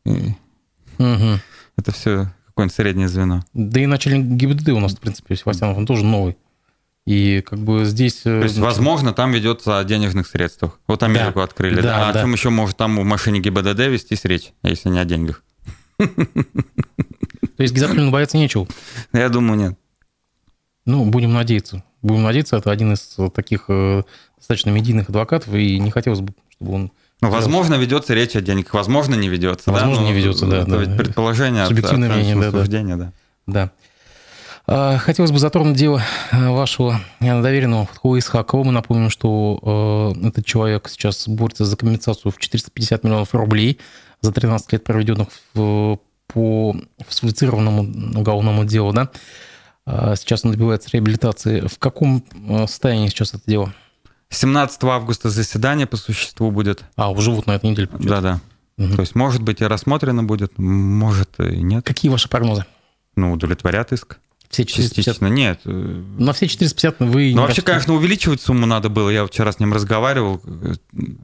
[0.03, 1.39] Угу.
[1.77, 3.43] Это все какое-нибудь среднее звено.
[3.53, 6.37] Да и начальник ГИБДД у нас, в принципе, Севастьянов, он тоже новый.
[7.05, 8.21] И как бы здесь...
[8.21, 10.79] Э, То есть, возможно, там ведется о денежных средствах.
[10.87, 11.75] Вот Америку да, открыли.
[11.75, 12.09] Да, да.
[12.09, 12.19] А да.
[12.19, 15.43] о чем еще может там в машине ГИБДД вестись речь, если не о деньгах?
[15.97, 16.07] То
[17.57, 18.67] есть Гизатуллину бояться нечего?
[19.11, 19.77] Я думаю, нет.
[20.85, 21.83] Ну, будем надеяться.
[22.01, 24.03] Будем надеяться, это один из таких э,
[24.37, 26.91] достаточно медийных адвокатов, и не хотелось бы, чтобы он...
[27.21, 29.71] Ну, возможно, ведется речь о деньгах, возможно, не ведется.
[29.71, 30.09] Возможно, да?
[30.09, 30.61] не ведется, да.
[30.61, 30.77] Это да.
[30.77, 32.95] ведь предположение, Субъективное от, мнение, да, да.
[32.97, 33.13] да.
[33.45, 33.71] Да.
[34.65, 38.63] А, хотелось бы затронуть дело а, вашего доверенного Фатхуа Исхакова.
[38.63, 43.79] Мы напомним, что э, этот человек сейчас борется за компенсацию в 450 миллионов рублей
[44.21, 48.93] за 13 лет, проведенных в, по фальсифицированному уголовному делу.
[48.93, 49.09] Да?
[49.85, 51.67] А, сейчас он добивается реабилитации.
[51.67, 53.73] В каком э, состоянии сейчас это дело?
[54.29, 56.83] 17 августа заседание по существу будет.
[56.95, 57.89] А, уже вот на этой неделе.
[57.99, 58.39] Да-да.
[58.77, 58.95] Угу.
[58.95, 61.85] То есть, может быть, и рассмотрено будет, может, и нет.
[61.85, 62.65] Какие ваши прогнозы?
[63.15, 64.19] Ну, удовлетворят иск.
[64.53, 64.95] Все 450?
[64.95, 65.61] Частично нет.
[65.65, 67.31] На все 450 вы...
[67.33, 67.67] Ну, вообще, хотите?
[67.67, 69.09] конечно, увеличивать сумму надо было.
[69.09, 70.41] Я вчера с ним разговаривал.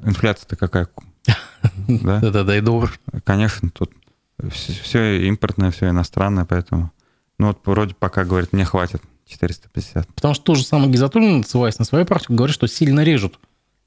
[0.03, 0.89] Инфляция-то какая?
[1.87, 2.91] Да-да-да, и доллар.
[3.23, 3.91] Конечно, тут
[4.49, 6.91] все импортное, все иностранное, поэтому...
[7.37, 10.07] Ну, вот вроде пока, говорит, мне хватит 450.
[10.13, 13.39] Потому что тоже самое Гизатуллин, ссылаясь на свою практику, говорит, что сильно режут.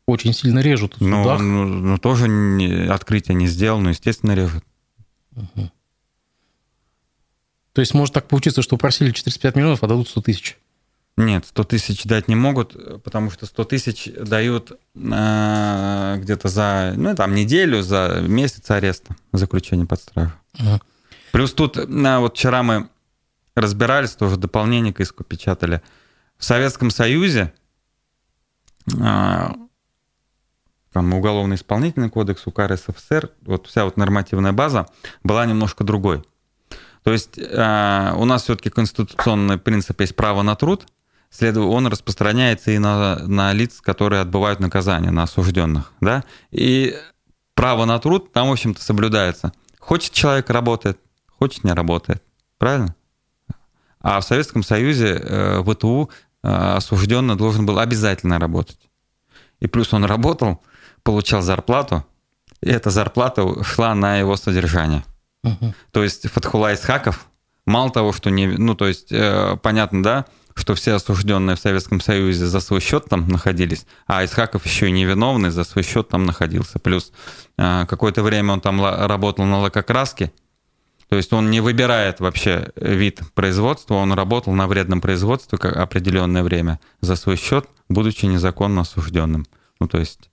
[0.07, 4.64] Очень сильно режут ну, ну, ну, тоже не, открытие не сделал, но, естественно, режут.
[5.37, 5.70] Угу.
[7.72, 10.58] То есть может так получиться, что просили 405 миллионов, а дадут 100 тысяч?
[11.16, 17.14] Нет, 100 тысяч дать не могут, потому что 100 тысяч дают э, где-то за, ну,
[17.14, 20.32] там, неделю, за месяц ареста, заключение под стражу.
[20.58, 20.80] Угу.
[21.32, 22.88] Плюс тут, э, вот вчера мы
[23.54, 25.82] разбирались, тоже дополнение к иску печатали.
[26.38, 27.52] В Советском Союзе
[28.90, 29.48] э,
[30.92, 34.87] там, уголовно-исполнительный кодекс, УК РСФСР, вот вся вот нормативная база
[35.22, 36.24] была немножко другой.
[37.02, 40.86] То есть э, у нас все-таки конституционный принцип есть право на труд,
[41.30, 45.92] следовательно, он распространяется и на, на лиц, которые отбывают наказание, на осужденных.
[46.00, 46.24] Да?
[46.50, 46.96] И
[47.54, 49.52] право на труд там, в общем-то, соблюдается.
[49.80, 50.98] Хочет человек работает,
[51.38, 52.22] хочет не работает.
[52.58, 52.94] Правильно?
[54.00, 56.10] А в Советском Союзе э, ВТУ
[56.42, 58.78] э, осужденный должен был обязательно работать.
[59.60, 60.62] И плюс он работал,
[61.02, 62.04] получал зарплату,
[62.60, 65.04] и эта зарплата шла на его содержание.
[65.90, 67.28] То есть Фатхула Исхаков,
[67.66, 68.46] мало того, что не...
[68.46, 73.07] Ну, то есть, э, понятно, да, что все осужденные в Советском Союзе за свой счет
[73.07, 76.78] там находились, а Исхаков еще и невиновный за свой счет там находился.
[76.78, 77.12] Плюс
[77.59, 80.33] э, какое-то время он там работал на лакокраске,
[81.09, 86.81] то есть он не выбирает вообще вид производства, он работал на вредном производстве определенное время
[87.02, 89.46] за свой счет, будучи незаконно осужденным.
[89.78, 90.31] Ну, то есть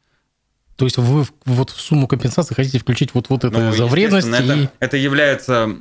[0.79, 4.29] то есть вы вот в сумму компенсации хотите включить вот, вот это ну, за вредность?
[4.29, 4.69] Это, и...
[4.79, 5.75] это является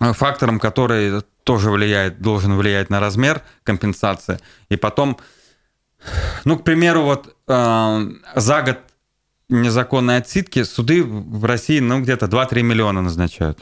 [0.00, 4.38] э, фактором, который тоже влияет, должен влиять на размер компенсации.
[4.68, 5.18] И потом,
[6.44, 8.78] ну, к примеру, вот э, за год
[9.48, 13.58] незаконной отсидки суды в России, ну, где-то 2-3 миллиона назначают.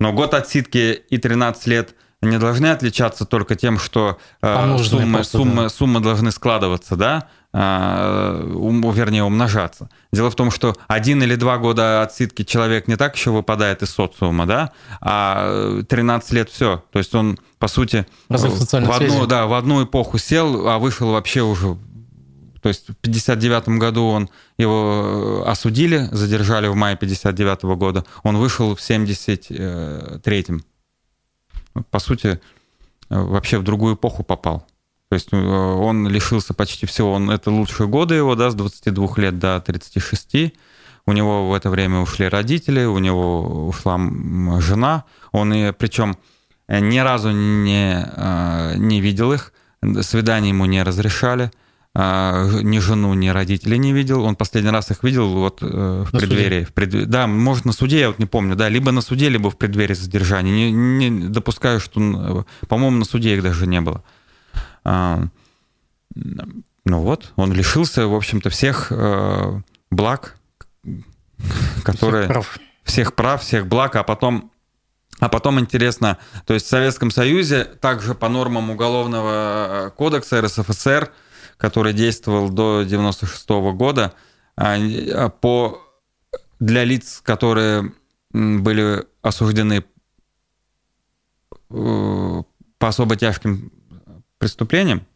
[0.00, 5.38] Но год отсидки и 13 лет не должны отличаться только тем, что э, суммы, просто,
[5.38, 5.68] суммы, да.
[5.68, 7.28] суммы должны складываться, да?
[7.58, 9.88] А, вернее, умножаться.
[10.12, 13.88] Дело в том, что один или два года отсидки человек не так еще выпадает из
[13.88, 16.84] социума, да, а 13 лет все.
[16.92, 21.40] То есть он, по сути, в одну, да, в одну эпоху сел, а вышел вообще
[21.40, 21.78] уже...
[22.60, 28.36] То есть в 59 году он его э, осудили, задержали в мае 59 года, он
[28.36, 30.62] вышел в 73-м.
[31.90, 32.38] По сути,
[33.08, 34.66] э, вообще в другую эпоху попал.
[35.16, 37.12] Есть э, он лишился почти всего.
[37.12, 40.54] Он, это лучшие годы его, да, с 22 лет до 36.
[41.06, 43.98] У него в это время ушли родители, у него ушла
[44.60, 45.04] жена.
[45.32, 46.16] Он, и, причем,
[46.68, 49.52] э, ни разу не, э, не видел их,
[50.02, 51.50] свидания ему не разрешали
[51.98, 54.24] ни жену, ни родителей не видел.
[54.24, 56.64] Он последний раз их видел вот в на преддверии.
[56.64, 57.08] В пред...
[57.08, 59.94] Да, может, на суде, я вот не помню, да, либо на суде, либо в преддверии
[59.94, 60.70] задержания.
[60.70, 64.04] Не, не допускаю, что, по-моему, на суде их даже не было.
[64.88, 65.20] А,
[66.14, 70.36] ну вот, он лишился, в общем-то, всех э, благ,
[71.82, 72.22] которые...
[72.22, 72.58] Всех прав.
[72.84, 74.52] Всех прав, всех благ, а потом...
[75.18, 81.10] А потом интересно, то есть в Советском Союзе также по нормам Уголовного э, кодекса РСФСР,
[81.56, 84.12] который действовал до 96 года,
[84.56, 85.80] а, по,
[86.60, 87.92] для лиц, которые
[88.30, 89.84] были осуждены
[91.68, 92.44] по
[92.78, 93.72] особо тяжким
[94.38, 95.06] преступлениям,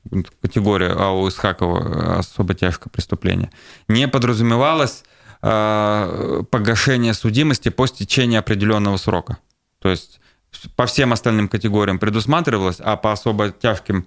[0.40, 3.50] категория АУ Исхакова особо тяжкое преступление,
[3.88, 5.04] не подразумевалось
[5.42, 9.38] э, погашение судимости по стечении определенного срока.
[9.80, 10.20] То есть
[10.76, 14.06] по всем остальным категориям предусматривалось, а по особо тяжким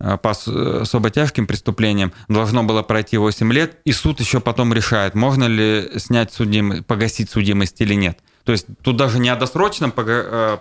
[0.00, 5.14] Э, по особо тяжким преступлениям должно было пройти 8 лет, и суд еще потом решает,
[5.14, 8.18] можно ли снять судим, погасить судимость или нет.
[8.44, 10.58] То есть тут даже не о досрочном, э,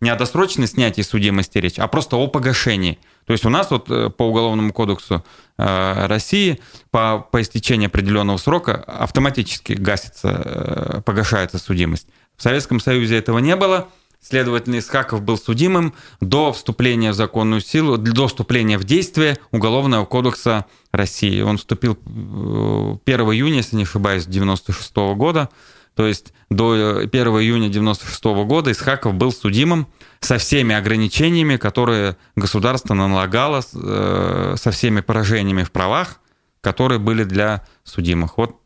[0.00, 2.98] не о досрочной снятии судимости речь, а просто о погашении.
[3.26, 5.24] То есть у нас вот э, по Уголовному кодексу
[5.58, 12.08] России по, по истечении определенного срока автоматически гасится, погашается судимость.
[12.36, 13.88] В Советском Союзе этого не было–
[14.28, 20.66] Следовательно, Исхаков был судимым до вступления в законную силу, до вступления в действие Уголовного кодекса
[20.90, 21.40] России.
[21.42, 25.48] Он вступил 1 э, июня, если не ошибаюсь, 1996 года.
[25.96, 29.88] То есть до 1 июня 1996 года Исхаков был судимым
[30.20, 36.20] со всеми ограничениями, которые государство налагало, э, со всеми поражениями в правах,
[36.60, 38.38] которые были для судимых.
[38.38, 38.60] Вот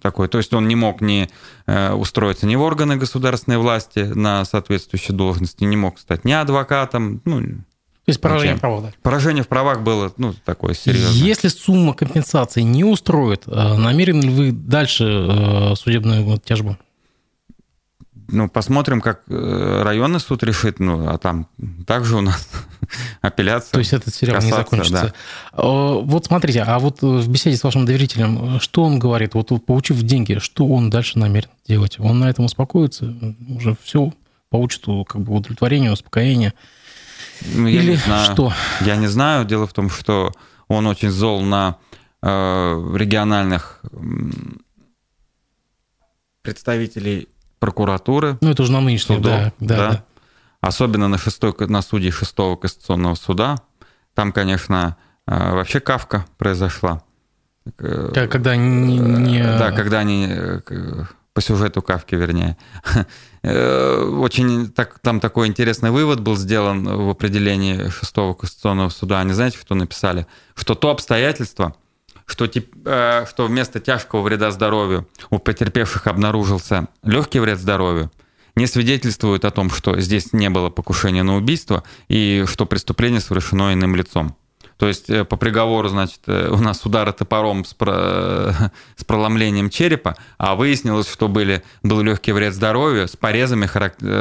[0.00, 0.28] такой.
[0.28, 1.28] То есть он не мог не
[1.66, 7.20] э, устроиться ни в органы государственной власти на соответствующей должности, не мог стать ни адвокатом.
[7.24, 7.42] Ну,
[8.06, 8.92] то есть поражение в правах, да?
[9.02, 11.10] Поражение в правах было, ну, такое серьезное.
[11.12, 16.76] Если сумма компенсации не устроит, э, намерены ли вы дальше э, судебную тяжбу?
[18.28, 21.48] ну, посмотрим, как э, районный суд решит, ну, а там
[21.86, 22.48] также у нас
[23.20, 23.72] апелляция.
[23.72, 25.14] То есть этот сериал не закончится.
[25.52, 25.62] Да.
[25.62, 29.34] Вот смотрите, а вот в беседе с вашим доверителем, что он говорит?
[29.34, 31.98] Вот получив деньги, что он дальше намерен делать?
[31.98, 33.14] Он на этом успокоится?
[33.48, 34.12] Уже все
[34.50, 36.52] получит как бы удовлетворение, успокоение?
[37.42, 38.32] Ну, я Или не знаю.
[38.32, 38.52] что?
[38.80, 39.44] Я не знаю.
[39.44, 40.32] Дело в том, что
[40.68, 41.76] он очень зол на
[42.22, 43.82] э, региональных
[46.42, 48.38] представителей прокуратуры.
[48.40, 49.90] Ну, это уже на нынешнем, судов, да, да, да.
[49.90, 50.04] да.
[50.60, 53.56] Особенно на, шестой, на судьи шестого Конституционного суда.
[54.14, 54.96] Там, конечно,
[55.26, 57.02] э, вообще кавка произошла.
[57.76, 58.98] Когда не...
[58.98, 59.42] не...
[59.42, 60.60] Да, когда они э,
[61.36, 62.56] по сюжету Кавки, вернее.
[63.48, 69.20] Э, очень так, там такой интересный вывод был сделан в определении шестого Конституционного суда.
[69.20, 70.26] Они знаете, что написали?
[70.56, 71.76] Что то обстоятельство,
[72.26, 78.10] что, э, что вместо тяжкого вреда здоровью у потерпевших обнаружился легкий вред здоровью,
[78.56, 83.72] не свидетельствует о том, что здесь не было покушения на убийство и что преступление совершено
[83.72, 84.36] иным лицом.
[84.78, 88.72] То есть э, по приговору, значит, э, у нас удары топором с, про...
[88.96, 93.68] с проломлением черепа, а выяснилось, что были, был легкий вред здоровью с порезами,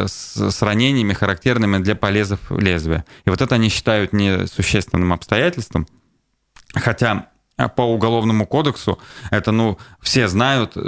[0.07, 3.05] с ранениями, характерными для полезов лезвия.
[3.25, 5.87] И вот это они считают несущественным обстоятельством.
[6.73, 8.99] Хотя а по уголовному кодексу
[9.31, 10.79] это, ну, все знают, э,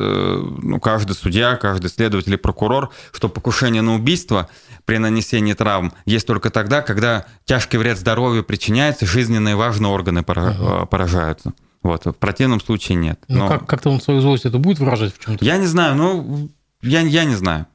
[0.61, 4.49] ну, каждый судья, каждый следователь и прокурор, что покушение на убийство
[4.85, 10.85] при нанесении травм есть только тогда, когда тяжкий вред здоровью причиняется, жизненные важные органы uh
[10.87, 11.53] поражаются.
[11.83, 13.19] Вот, в противном случае нет.
[13.27, 13.47] Ну, Но...
[13.47, 15.45] как, как-то он свою злость это будет выражать в чем-то?
[15.45, 16.49] Я не знаю, ну,
[16.81, 17.67] я, я не знаю.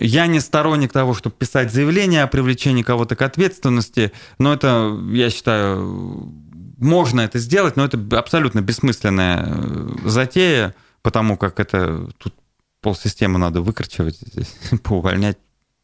[0.00, 5.30] Я не сторонник того, чтобы писать заявление о привлечении кого-то к ответственности, но это, я
[5.30, 6.32] считаю,
[6.78, 12.34] можно это сделать, но это абсолютно бессмысленная э, затея, потому как это тут
[12.80, 15.38] полсистемы надо выкручивать здесь, поувольнять,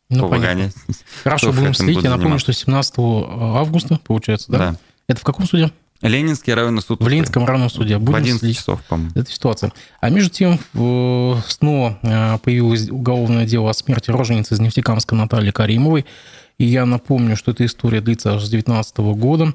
[0.09, 0.75] ну, повыгонять.
[1.23, 2.03] Хорошо, будем следить.
[2.03, 4.59] Я напомню, что 17 августа, получается, да?
[4.59, 4.77] Да.
[5.09, 5.73] Это в каком суде?
[6.01, 7.01] Ленинский районный суд.
[7.03, 7.99] В Ленинском районном суде.
[7.99, 8.59] Будем в 11 следить.
[8.59, 9.13] часов, по-моему.
[9.15, 9.73] Это ситуация.
[10.01, 10.59] А между тем,
[11.49, 16.05] снова э, появилось уголовное дело о смерти роженицы из Нефтекамска Натальи Каримовой.
[16.59, 19.55] И я напомню, что эта история длится аж с 2019 года.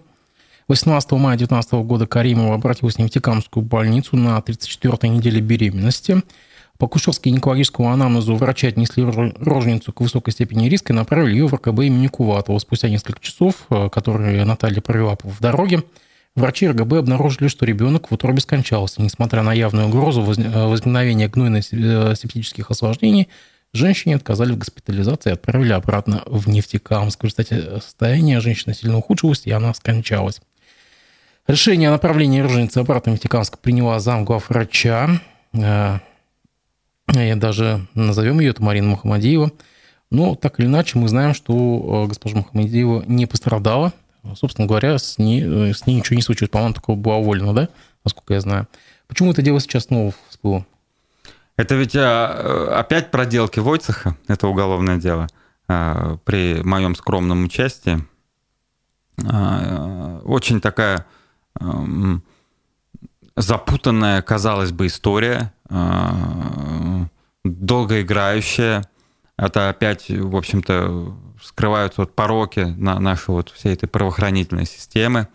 [0.70, 6.22] 18 мая 2019 года Каримова обратилась в Нефтекамскую больницу на 34-й неделе беременности.
[6.78, 11.80] По кушевски-гинекологическому анамнезу врачи отнесли роженицу к высокой степени риска и направили ее в РКБ
[11.80, 12.60] имени Куватова.
[12.60, 15.82] Спустя несколько часов, э, которые Наталья провела в дороге,
[16.36, 19.02] врачи РГБ обнаружили, что ребенок в утробе скончался.
[19.02, 23.28] Несмотря на явную угрозу э, возникновения гнойно-септических э, осложнений,
[23.74, 27.22] женщине отказали в госпитализации и отправили обратно в Нефтекамск.
[27.22, 30.42] В результате состояние женщины сильно ухудшилось, и она скончалась.
[31.50, 35.20] Решение о направлении роженицы обратно в Нефтекамск приняла замглав врача.
[35.54, 35.98] Э,
[37.08, 39.52] я даже назовем ее, это Марина Мухаммадиева.
[40.12, 43.94] Но так или иначе мы знаем, что э, госпожа Мухаммадиева не пострадала.
[44.36, 46.52] Собственно говоря, с ней, э, с ней ничего не случилось.
[46.52, 47.70] По-моему, такого была уволена, да?
[48.04, 48.68] Насколько я знаю.
[49.08, 50.68] Почему это дело сейчас снова всплыло?
[51.58, 55.28] Это ведь опять проделки Войцеха, это уголовное дело,
[55.66, 58.06] при моем скромном участии.
[59.18, 61.06] Очень такая
[63.36, 65.54] запутанная, казалось бы, история.
[65.70, 67.06] А,
[67.44, 68.84] долгоиграющая.
[69.38, 75.28] Это опять, в общем-то, скрываются вот пороки на нашей вот всей этой правоохранительной системы.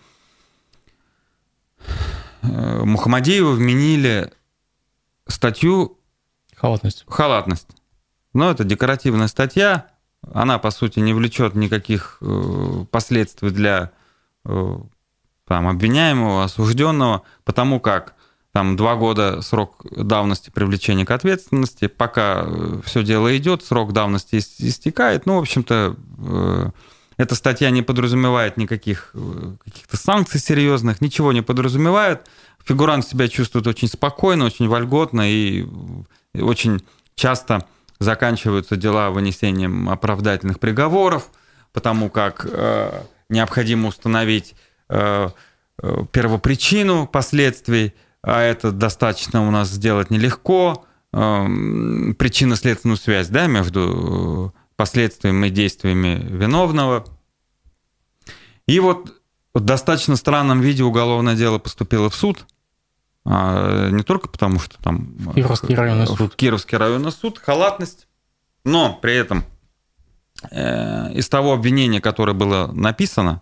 [2.43, 4.31] Э, Мухаммадиеву вменили
[5.27, 5.99] статью...
[6.55, 7.05] Халатность.
[7.09, 7.69] Халатность.
[8.35, 9.89] Но это декоративная статья,
[10.33, 13.91] она, по сути, не влечет никаких э, последствий для
[14.45, 14.77] э,
[15.47, 18.15] там, обвиняемого, осужденного, потому как
[18.55, 24.37] там два года срок давности привлечения к ответственности, пока э, все дело идет, срок давности
[24.37, 25.27] истекает.
[25.27, 26.71] Ну, в общем-то, э,
[27.17, 32.29] эта статья не подразумевает никаких э, каких-то санкций серьезных, ничего не подразумевает.
[32.65, 35.67] Фигурант себя чувствует очень спокойно, очень вольготно и
[36.35, 36.81] очень
[37.17, 37.67] часто
[37.99, 41.31] заканчиваются дела вынесением оправдательных приговоров,
[41.73, 42.47] потому как
[43.29, 44.55] необходимо установить
[44.89, 50.87] первопричину последствий, а это достаточно у нас сделать нелегко.
[51.15, 57.05] Эм, причинно-следственную связь да, между последствиями и действиями виновного.
[58.67, 59.23] И вот
[59.55, 62.47] в достаточно странном виде уголовное дело поступило в суд.
[63.25, 65.17] А не только потому, что там...
[65.35, 66.35] Кировский районный суд.
[66.35, 68.09] Кировский районный суд, халатность.
[68.65, 69.45] Но при этом
[70.51, 73.41] э, из того обвинения, которое было написано,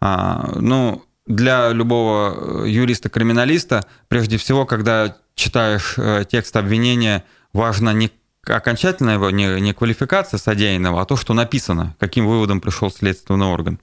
[0.00, 8.10] э, ну, для любого э, юриста-криминалиста, прежде всего, когда читаешь э, текст обвинения, важно не
[8.44, 13.80] окончательная его, не, не квалификация содеянного, а то, что написано, каким выводом пришел следственный орган.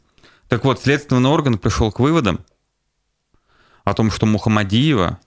[0.47, 2.45] Так вот, следственный орган пришел к выводам
[3.83, 5.19] о том, что Мухаммадиева,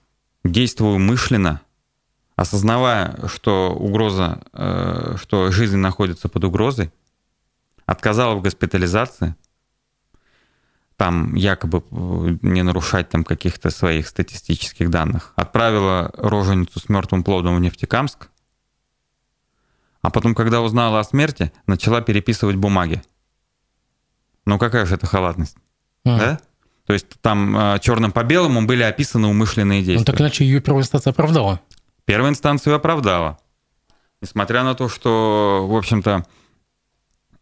[0.43, 1.61] действуя умышленно,
[2.35, 6.91] осознавая, что угроза, э, что жизнь находится под угрозой,
[7.85, 9.35] отказала в госпитализации–
[10.97, 15.33] там якобы э, не нарушать там каких-то своих статистических данных.
[15.35, 18.29] Отправила роженицу с мертвым плодом в Нефтекамск,
[20.01, 23.01] а потом, когда узнала о смерти, начала переписывать бумаги.
[24.45, 25.55] Ну какая же это халатность,
[26.05, 26.17] mm.
[26.17, 26.39] да?
[26.85, 29.99] То есть там э, черным по белому были описаны умышленные действия.
[29.99, 31.61] Ну так иначе ее первая инстанция оправдала.
[32.05, 33.37] Первая инстанция оправдала.
[34.21, 36.25] Несмотря на то, что, в общем-то,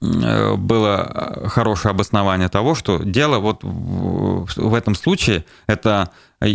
[0.02, 1.12] было
[1.44, 6.48] э, хорошее обоснование того, что дело вот в этом случае это э,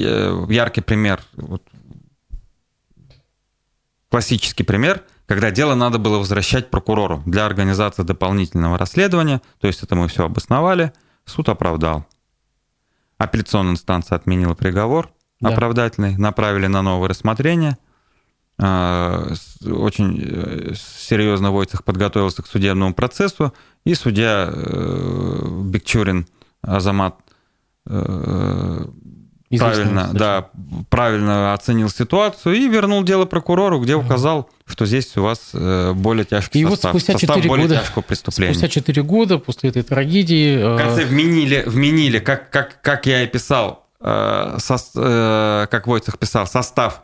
[0.49, 1.63] яркий пример, вот,
[4.11, 9.95] классический пример, когда дело надо было возвращать прокурору для организации дополнительного расследования, то есть это
[9.95, 10.93] мы все обосновали,
[11.25, 12.07] суд оправдал.
[13.19, 15.11] Апелляционная инстанция отменила приговор
[15.41, 15.51] да.
[15.51, 17.79] оправдательный, направили на новое рассмотрение–
[18.61, 23.55] очень э, серьезно Войцех подготовился к судебному процессу,
[23.85, 26.27] и судья э, Бекчурин
[26.61, 27.17] Азамат
[27.87, 28.85] э,
[29.59, 30.51] правильно, да,
[30.91, 35.53] правильно оценил ситуацию и вернул дело прокурору, где указал, что здесь у вас
[35.95, 38.53] более тяжкий и состав, вот спустя состав более года, тяжкого преступления.
[38.53, 40.75] Спустя 4 года после этой трагедии...
[40.75, 47.03] В конце вменили, вменили как, как, как я и писал, со, как Войцех писал, состав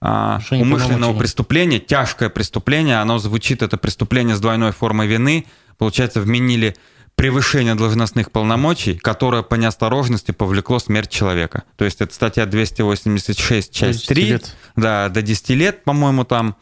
[0.00, 5.46] умышленного преступления, тяжкое преступление, оно звучит, это преступление с двойной формой вины,
[5.76, 6.76] получается, вменили
[7.16, 11.64] превышение должностных полномочий, которое по неосторожности повлекло смерть человека.
[11.76, 14.56] То есть это статья 286, часть 3, лет.
[14.74, 16.56] да, до 10 лет, по-моему, там.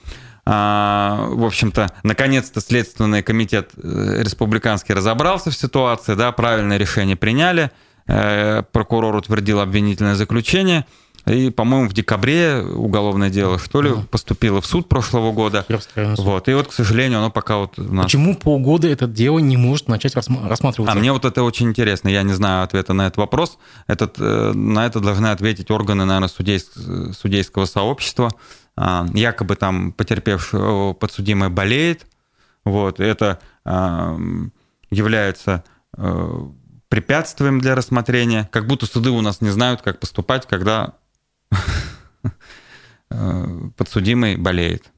[0.51, 7.70] А, в общем-то, наконец-то Следственный комитет э, республиканский разобрался в ситуации, да, правильное решение приняли,
[8.07, 10.86] э, прокурор утвердил обвинительное заключение–
[11.29, 15.64] и, по-моему, в декабре уголовное дело, что ли, поступило в суд прошлого года.
[15.95, 16.49] Вот.
[16.49, 18.07] И вот, к сожалению, оно пока вот у нас...
[18.07, 20.85] Почему полгода это дело не может начать рассматриваться?
[20.91, 22.09] А мне вот это очень интересно.
[22.09, 23.59] Я не знаю ответа на этот вопрос.
[23.87, 26.72] Этот, э, на это должны ответить органы, наверное, судейск...
[27.12, 28.31] судейского сообщества.
[28.76, 32.07] А, якобы там потерпевший подсудимый болеет.
[32.64, 33.01] Вот.
[33.01, 33.39] Это
[34.91, 35.64] является
[35.97, 36.49] э,
[36.89, 40.95] препятствием для рассмотрения, как будто суды у нас не знают, как поступать, когда
[43.76, 44.90] подсудимый болеет.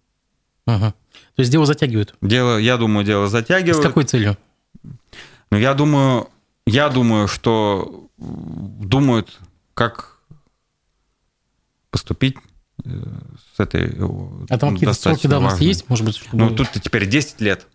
[0.67, 0.95] Ага.
[1.37, 2.15] То есть дело затягивают?
[2.21, 3.83] Дело, я думаю, дело затягивают.
[3.83, 4.37] С какой целью?
[5.51, 6.29] Ну, я думаю,
[6.67, 9.39] я думаю, что думают,
[9.75, 10.19] как
[11.91, 12.37] поступить
[12.85, 12.91] э,
[13.57, 13.97] с этой
[14.49, 16.17] А там какие-то сроки давности есть, может быть?
[16.17, 16.37] Чтобы...
[16.37, 17.67] Ну, тут теперь 10 лет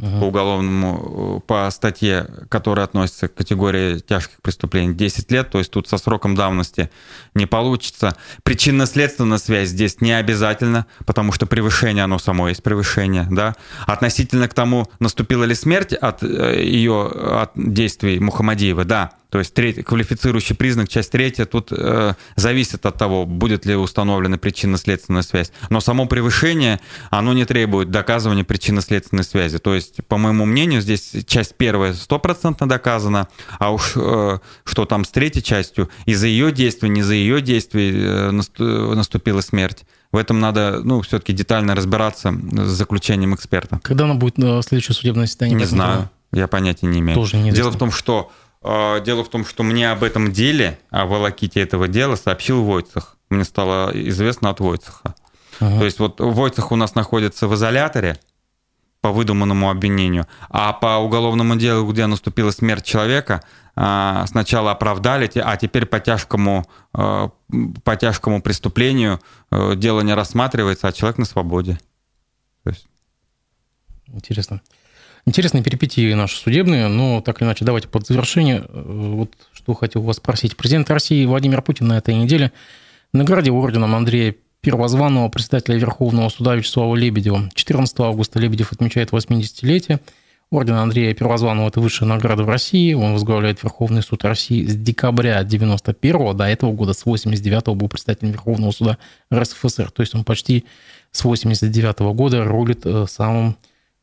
[0.00, 0.20] угу.
[0.20, 5.88] по уголовному, по статье, которая относится к категории тяжких преступлений, 10 лет, то есть тут
[5.88, 6.90] со сроком давности
[7.34, 8.16] не получится.
[8.42, 13.54] Причинно-следственная связь здесь не обязательно, потому что превышение, оно само есть превышение, да.
[13.86, 19.52] Относительно к тому, наступила ли смерть от э, ее, от действий Мухаммадиева, да, То есть
[19.52, 25.52] третий, квалифицирующий признак, часть третья, тут э, зависит от того, будет ли установлена причинно-следственная связь.
[25.68, 29.58] Но само превышение, оно не требует доказывания причинно-следственной связи.
[29.58, 35.04] То есть, по моему мнению, здесь часть первая стопроцентно доказана, а уж э, что там
[35.04, 39.84] с третьей частью, из-за ее действий, не за ее действий э, наступила смерть.
[40.10, 43.78] В этом надо, ну, все-таки детально разбираться с заключением эксперта.
[43.82, 45.58] Когда оно будет э, следующее судебное заседание?
[45.58, 47.14] Не знаю, я понятия не имею.
[47.14, 48.32] Тоже не Дело в том, что
[48.62, 53.16] дело в том, что мне об этом деле, о волоките этого дела сообщил Войцех.
[53.30, 55.14] Мне стало известно от Войцеха.
[55.60, 55.78] Ага.
[55.78, 58.18] То есть вот Войцех у нас находится в изоляторе
[59.00, 63.42] по выдуманному обвинению, а по уголовному делу, где наступила смерть человека,
[63.76, 67.28] а, сначала оправдали, а теперь по тяжкому, э,
[67.84, 69.20] по тяжкому преступлению
[69.52, 71.78] э, дело не рассматривается, а человек на свободе.
[72.64, 72.88] есть...
[74.08, 74.62] Интересно.
[75.28, 78.64] Интересные перипетии наши судебные, но так или иначе, давайте под завершение.
[78.66, 80.56] Э, вот что хотел вас спросить.
[80.56, 82.50] Президент России Владимир Путин на этой неделе
[83.12, 87.50] наградил орденом Андрея Первозванного председателя Верховного суда Вячеслава Лебедева.
[87.52, 90.00] 14 августа Лебедев отмечает 80-летие.
[90.50, 92.94] Орден Андрея Первозванного– это высшая награда в России.
[92.94, 97.88] Он возглавляет Верховный суд России с декабря 91 до этого года, с 89 -го был
[97.88, 98.96] председателем Верховного суда
[99.30, 99.90] РСФСР.
[99.90, 100.64] То есть он почти
[101.12, 102.86] с 89 -го года рулит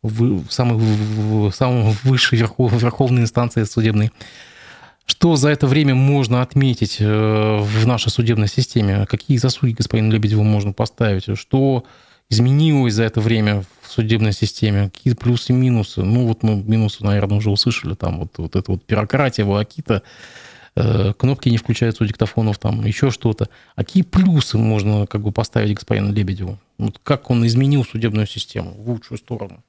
[0.07, 4.11] э, самым, самым, самым высшей верховной инстанции судебной.
[5.05, 9.05] Что за это время можно отметить э, в нашей судебной системе?
[9.05, 11.37] Какие заслуги господину Лебедеву можно поставить?
[11.37, 11.85] Что
[12.29, 16.01] изменилось за это время в судебной системе, какие плюсы и минусы.
[16.01, 20.01] Ну, вот мы минусы, наверное, уже услышали, там вот, вот эта вот бюрократия, волокита,
[20.75, 23.49] э, кнопки не включаются у диктофонов, там еще что-то.
[23.75, 26.57] А какие плюсы можно как бы поставить господину Лебедеву?
[26.77, 29.63] Вот как он изменил судебную систему в лучшую сторону?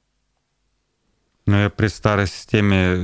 [1.47, 2.97] Ну, я при старой системе э,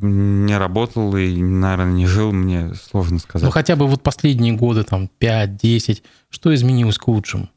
[0.00, 3.44] не работал и, наверное, не жил, мне сложно сказать.
[3.44, 7.50] Ну, хотя бы вот последние годы, там, 5-10, что изменилось к лучшему?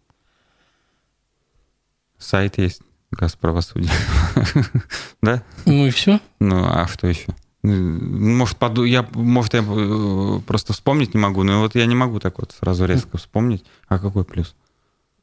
[2.17, 3.89] Сайт есть, газ правосудия.
[5.21, 5.41] да?
[5.65, 6.19] Ну и все?
[6.41, 7.33] Ну, а что еще?
[7.63, 8.83] Может, поду...
[8.83, 12.51] я, может, я э, просто вспомнить не могу, но вот я не могу так вот
[12.59, 13.63] сразу резко вспомнить.
[13.87, 14.53] А какой плюс?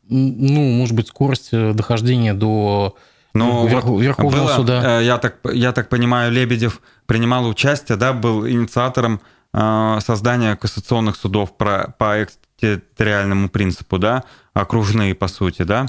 [0.09, 2.97] Ну, может быть, скорость э, дохождения до
[3.39, 3.85] ну, Верх...
[3.85, 5.01] вот Верховного было, суда.
[5.01, 9.21] Э, я так, я так понимаю, Лебедев принимал участие, да, был инициатором
[9.53, 15.87] создания кассационных судов про, по экстерриtoriальному принципу, да, окружные, по сути, да.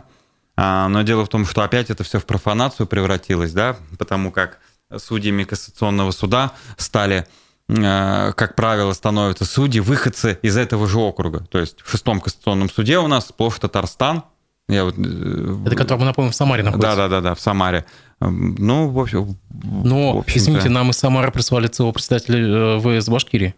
[0.56, 4.60] А, но дело в том, что опять это все в профанацию превратилось, да, потому как
[4.96, 7.28] судьями Кассационного суда стали
[7.70, 11.46] э, как правило, становятся судьи, выходцы из этого же округа.
[11.46, 14.24] То есть в шестом Кассационном суде у нас сплошь Татарстан.
[14.70, 16.96] Я вот, э, это который, мы напомним, в Самаре находится.
[16.96, 17.86] Да, да, да, да, в Самаре.
[18.20, 19.38] Ну, в общем...
[19.50, 23.56] Но, в извините, нам из Самары прислали целого представителя э, ВС Башкирии.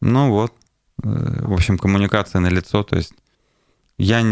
[0.00, 0.52] Ну вот.
[0.98, 2.82] В общем, коммуникация на лицо.
[2.84, 3.12] То есть
[3.98, 4.22] я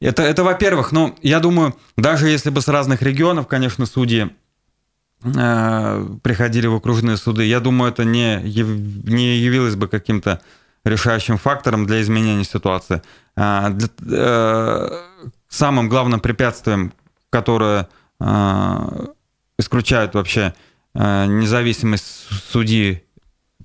[0.00, 4.30] это, это во-первых, ну, я думаю, даже если бы с разных регионов, конечно, судьи
[5.22, 10.40] э, приходили в окружные суды, я думаю, это не, не явилось бы каким-то
[10.84, 13.02] решающим фактором для изменения ситуации.
[13.36, 15.02] Для, э,
[15.50, 16.94] самым главным препятствием,
[17.28, 17.88] которое
[18.20, 19.06] э,
[19.58, 20.54] исключает вообще
[20.94, 22.06] э, независимость
[22.50, 23.04] судьи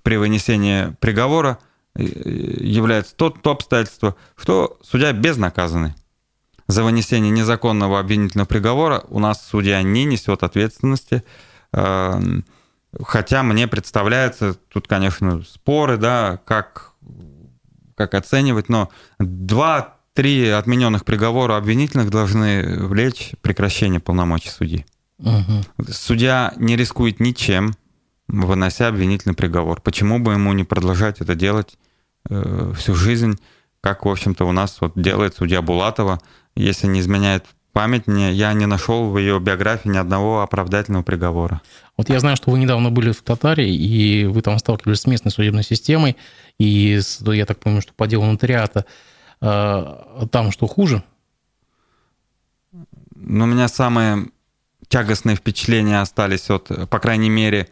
[0.02, 1.60] при вынесении приговора,
[1.96, 5.94] э, является то, то обстоятельство, что судья безнаказанный
[6.68, 11.24] за вынесение незаконного обвинительного приговора у нас судья не несет ответственности.
[13.04, 16.94] Хотя мне представляется, тут, конечно, споры, да, как,
[17.96, 18.90] как оценивать, но
[19.20, 24.86] два-три отмененных приговора обвинительных должны влечь прекращение полномочий судьи.
[25.20, 25.88] Угу.
[25.92, 27.74] Судья не рискует ничем,
[28.28, 29.82] вынося обвинительный приговор.
[29.82, 31.78] Почему бы ему не продолжать это делать
[32.30, 33.40] э, всю жизнь,
[33.82, 36.20] как, в общем-то, у нас вот делает судья Булатова,
[36.56, 41.62] если не изменяет память мне, я не нашел в ее биографии ни одного оправдательного приговора.
[41.98, 45.30] Вот я знаю, что вы недавно были в Татаре, и вы там сталкивались с местной
[45.30, 46.16] судебной системой,
[46.58, 48.86] и я так понимаю, что по делу нотариата
[49.42, 51.04] а, там что хуже?
[53.14, 54.28] Ну, у меня самые
[54.88, 57.68] тягостные впечатления остались от, по крайней мере,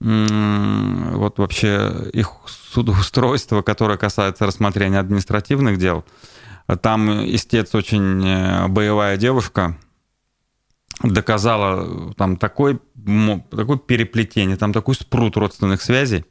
[0.00, 6.04] вот вообще их судоустройства, которое касается рассмотрения административных дел–
[6.74, 9.78] там истец очень э, боевая девушка,
[11.02, 12.80] доказала там такой,
[13.50, 16.24] такое переплетение, там такой спрут родственных связей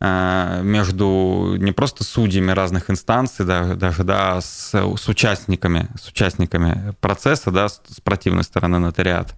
[0.00, 6.94] э, между не просто судьями разных инстанций, даже, даже да, с, с участниками, с участниками
[7.00, 9.34] процесса, да, с, с противной стороны нотариата.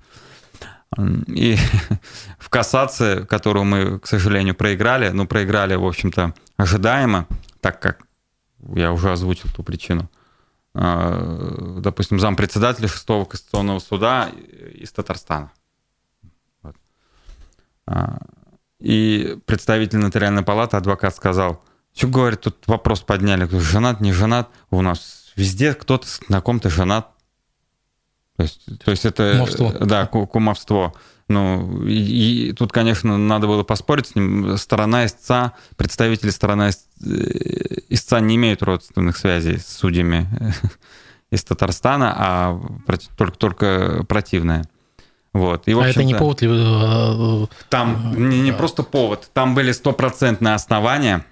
[1.27, 1.59] И
[2.39, 7.27] в кассации, которую мы, к сожалению, проиграли, ну, проиграли, в общем-то, ожидаемо,
[7.61, 8.08] так как
[8.75, 10.11] я уже озвучил ту причину.
[10.75, 14.31] А, допустим, зампредседателя шестого Конституционного суда
[14.75, 15.51] из Татарстана.
[16.63, 16.77] Вот.
[17.87, 18.19] А,
[18.79, 24.51] и представитель нотариальной палаты, адвокат, сказал, что, говорит, тут вопрос подняли, кто женат, не женат,
[24.71, 27.09] у нас везде кто-то на ком-то женат.
[28.39, 29.33] То есть, то есть это...
[29.33, 29.73] Кумовство.
[29.85, 30.95] Да, кумовство.
[31.27, 34.57] Ну, и, и тут, конечно, надо было поспорить с ним.
[34.57, 37.11] Сторона истца, представители стороны э,
[37.89, 40.29] истца не имеют родственных связей с судьями
[41.31, 42.61] из Татарстана, а
[43.17, 44.65] только, только противная.
[45.33, 45.67] Вот.
[45.67, 46.49] И, а это не повод ли...
[46.49, 51.27] Э, там не, не просто повод, там были стопроцентные основания,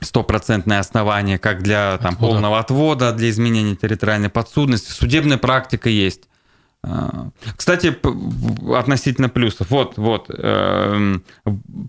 [0.00, 4.92] стопроцентное основание как для там, полного отвода, для изменения территориальной подсудности.
[4.92, 6.28] Судебная практика есть.
[6.82, 7.96] А, кстати,
[8.74, 9.70] относительно плюсов.
[9.70, 11.24] Вот, вот, эм,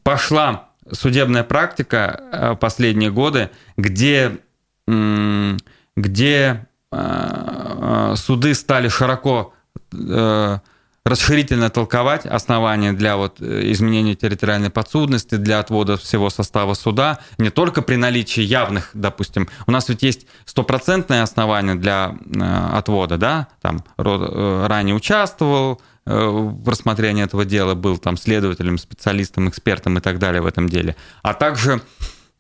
[0.04, 4.40] пошла судебная практика э, последние годы, где,
[4.88, 9.54] где э, э, суды стали широко
[11.04, 17.50] расширительно толковать основания для вот э, изменения территориальной подсудности, для отвода всего состава суда, не
[17.50, 23.48] только при наличии явных, допустим, у нас ведь есть стопроцентное основание для э, отвода, да,
[23.62, 30.18] там э, ранее участвовал в рассмотрении этого дела, был там следователем, специалистом, экспертом и так
[30.18, 31.82] далее в этом деле, а также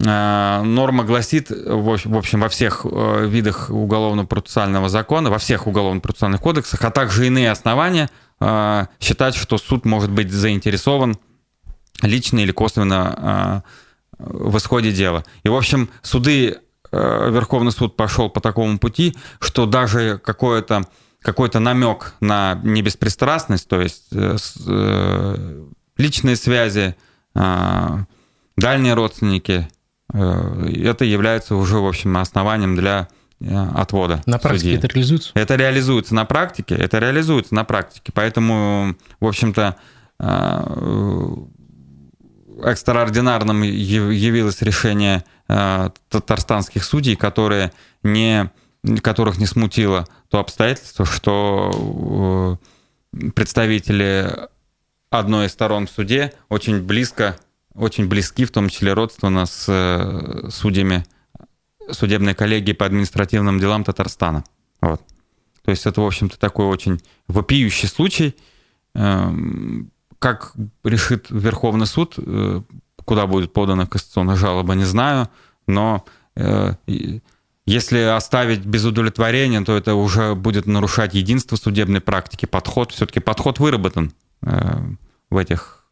[0.01, 7.27] норма гласит, в общем, во всех видах уголовно-процессуального закона, во всех уголовно-процессуальных кодексах, а также
[7.27, 11.17] иные основания а, считать, что суд может быть заинтересован
[12.01, 13.63] лично или косвенно
[14.17, 15.25] в исходе дела.
[15.43, 16.59] И, в общем, суды,
[16.91, 20.85] Верховный суд пошел по такому пути, что даже какое-то
[21.21, 24.37] какой-то намек на небеспристрастность, то есть э,
[24.67, 25.65] э,
[25.97, 26.95] личные связи,
[27.33, 29.78] дальние родственники, э,
[30.11, 33.07] это является уже, в общем, основанием для
[33.41, 34.21] Э, отвода.
[34.25, 34.77] На практике судьи.
[34.77, 35.31] это реализуется?
[35.33, 38.11] Это реализуется на практике, это реализуется на практике.
[38.13, 39.77] Поэтому, в общем-то,
[40.19, 41.35] э,
[42.63, 47.71] экстраординарным явилось решение э, татарстанских судей, которые
[48.03, 48.51] не,
[49.01, 52.59] которых не смутило то обстоятельство, что
[53.33, 54.29] представители
[55.09, 57.37] одной из сторон в суде очень близко,
[57.73, 61.05] очень близки, в том числе родственно с судьями
[61.91, 64.43] судебной коллегии по административным делам Татарстана.
[64.81, 65.01] Вот.
[65.63, 68.35] То есть это, в общем-то, такой очень вопиющий случай.
[68.95, 70.53] Эм, как
[70.83, 72.61] решит Верховный суд, э,
[73.05, 75.29] куда будет подана кассационная жалоба, не знаю,
[75.67, 76.05] но
[76.35, 76.73] э,
[77.65, 82.91] если оставить без удовлетворения, то это уже будет нарушать единство судебной практики, подход.
[82.91, 84.11] Все-таки подход выработан
[84.41, 84.79] э,
[85.29, 85.85] в этих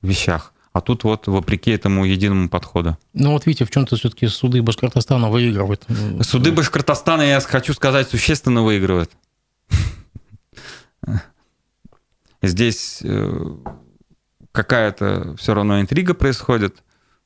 [0.00, 0.52] вещах.
[0.78, 2.96] А тут вот вопреки этому единому подходу.
[3.12, 5.84] Ну вот видите, в чем-то все-таки суды Башкортостана выигрывают.
[6.22, 9.10] Суды Башкортостана, я хочу сказать, существенно выигрывают.
[12.42, 13.56] Здесь э,
[14.52, 16.84] какая-то все равно интрига происходит.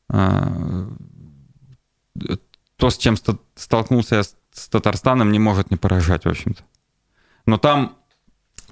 [0.08, 0.88] А,
[2.76, 3.16] то, с чем
[3.54, 6.64] столкнулся я с Татарстаном, не может не поражать, в общем-то.
[7.44, 7.98] Но там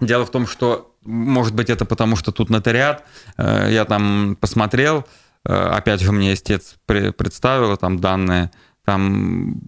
[0.01, 3.05] дело в том, что может быть, это потому, что тут нотариат.
[3.37, 5.07] Э, я там посмотрел,
[5.45, 8.51] э, опять же, мне истец представила там данные,
[8.85, 9.61] там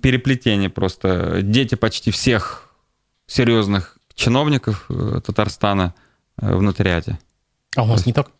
[0.00, 1.42] переплетение просто.
[1.42, 2.74] Дети почти всех
[3.26, 5.94] серьезных чиновников э, Татарстана
[6.36, 7.18] в нотариате.
[7.76, 8.30] А у нас не так?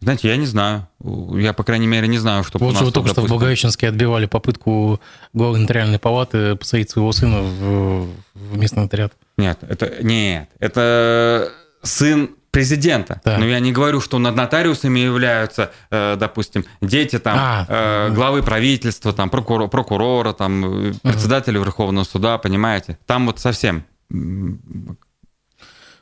[0.00, 0.86] Знаете, я не знаю.
[1.00, 3.12] Я, по крайней мере, не знаю, что Вот же вы только допустим...
[3.12, 5.00] что в Благовещенске отбивали попытку
[5.32, 9.12] главы нотариальной палаты посадить своего сына в, в местный нотариат.
[9.38, 11.50] Нет, это нет, это
[11.82, 13.20] сын президента.
[13.24, 13.38] Да.
[13.38, 18.42] Но я не говорю, что над нотариусами являются, э, допустим, дети там а, э, главы
[18.42, 22.98] правительства, там прокурора, прокурора там председателя Верховного суда, понимаете?
[23.06, 23.84] Там вот совсем.
[24.10, 24.96] Ну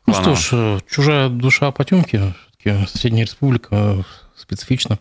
[0.06, 2.34] что ж, э, чужая душа потемки,
[2.64, 4.04] соседняя республика
[4.36, 4.98] специфично.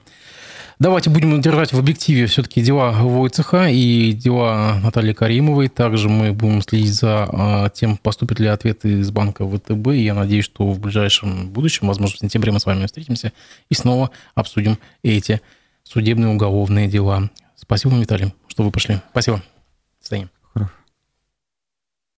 [0.77, 5.69] Давайте будем держать в объективе все-таки дела Войцеха и дела Натальи Каримовой.
[5.69, 9.93] Также мы будем следить за а, тем, поступят ли ответы из банка ВТБ.
[9.93, 13.31] Я надеюсь, что в ближайшем будущем, возможно, в сентябре мы с вами встретимся
[13.69, 15.41] и снова обсудим эти
[15.83, 17.29] судебные уголовные дела.
[17.55, 18.99] Спасибо вам, Виталий, что вы пришли.
[19.11, 19.41] Спасибо.
[20.09, 20.34] До.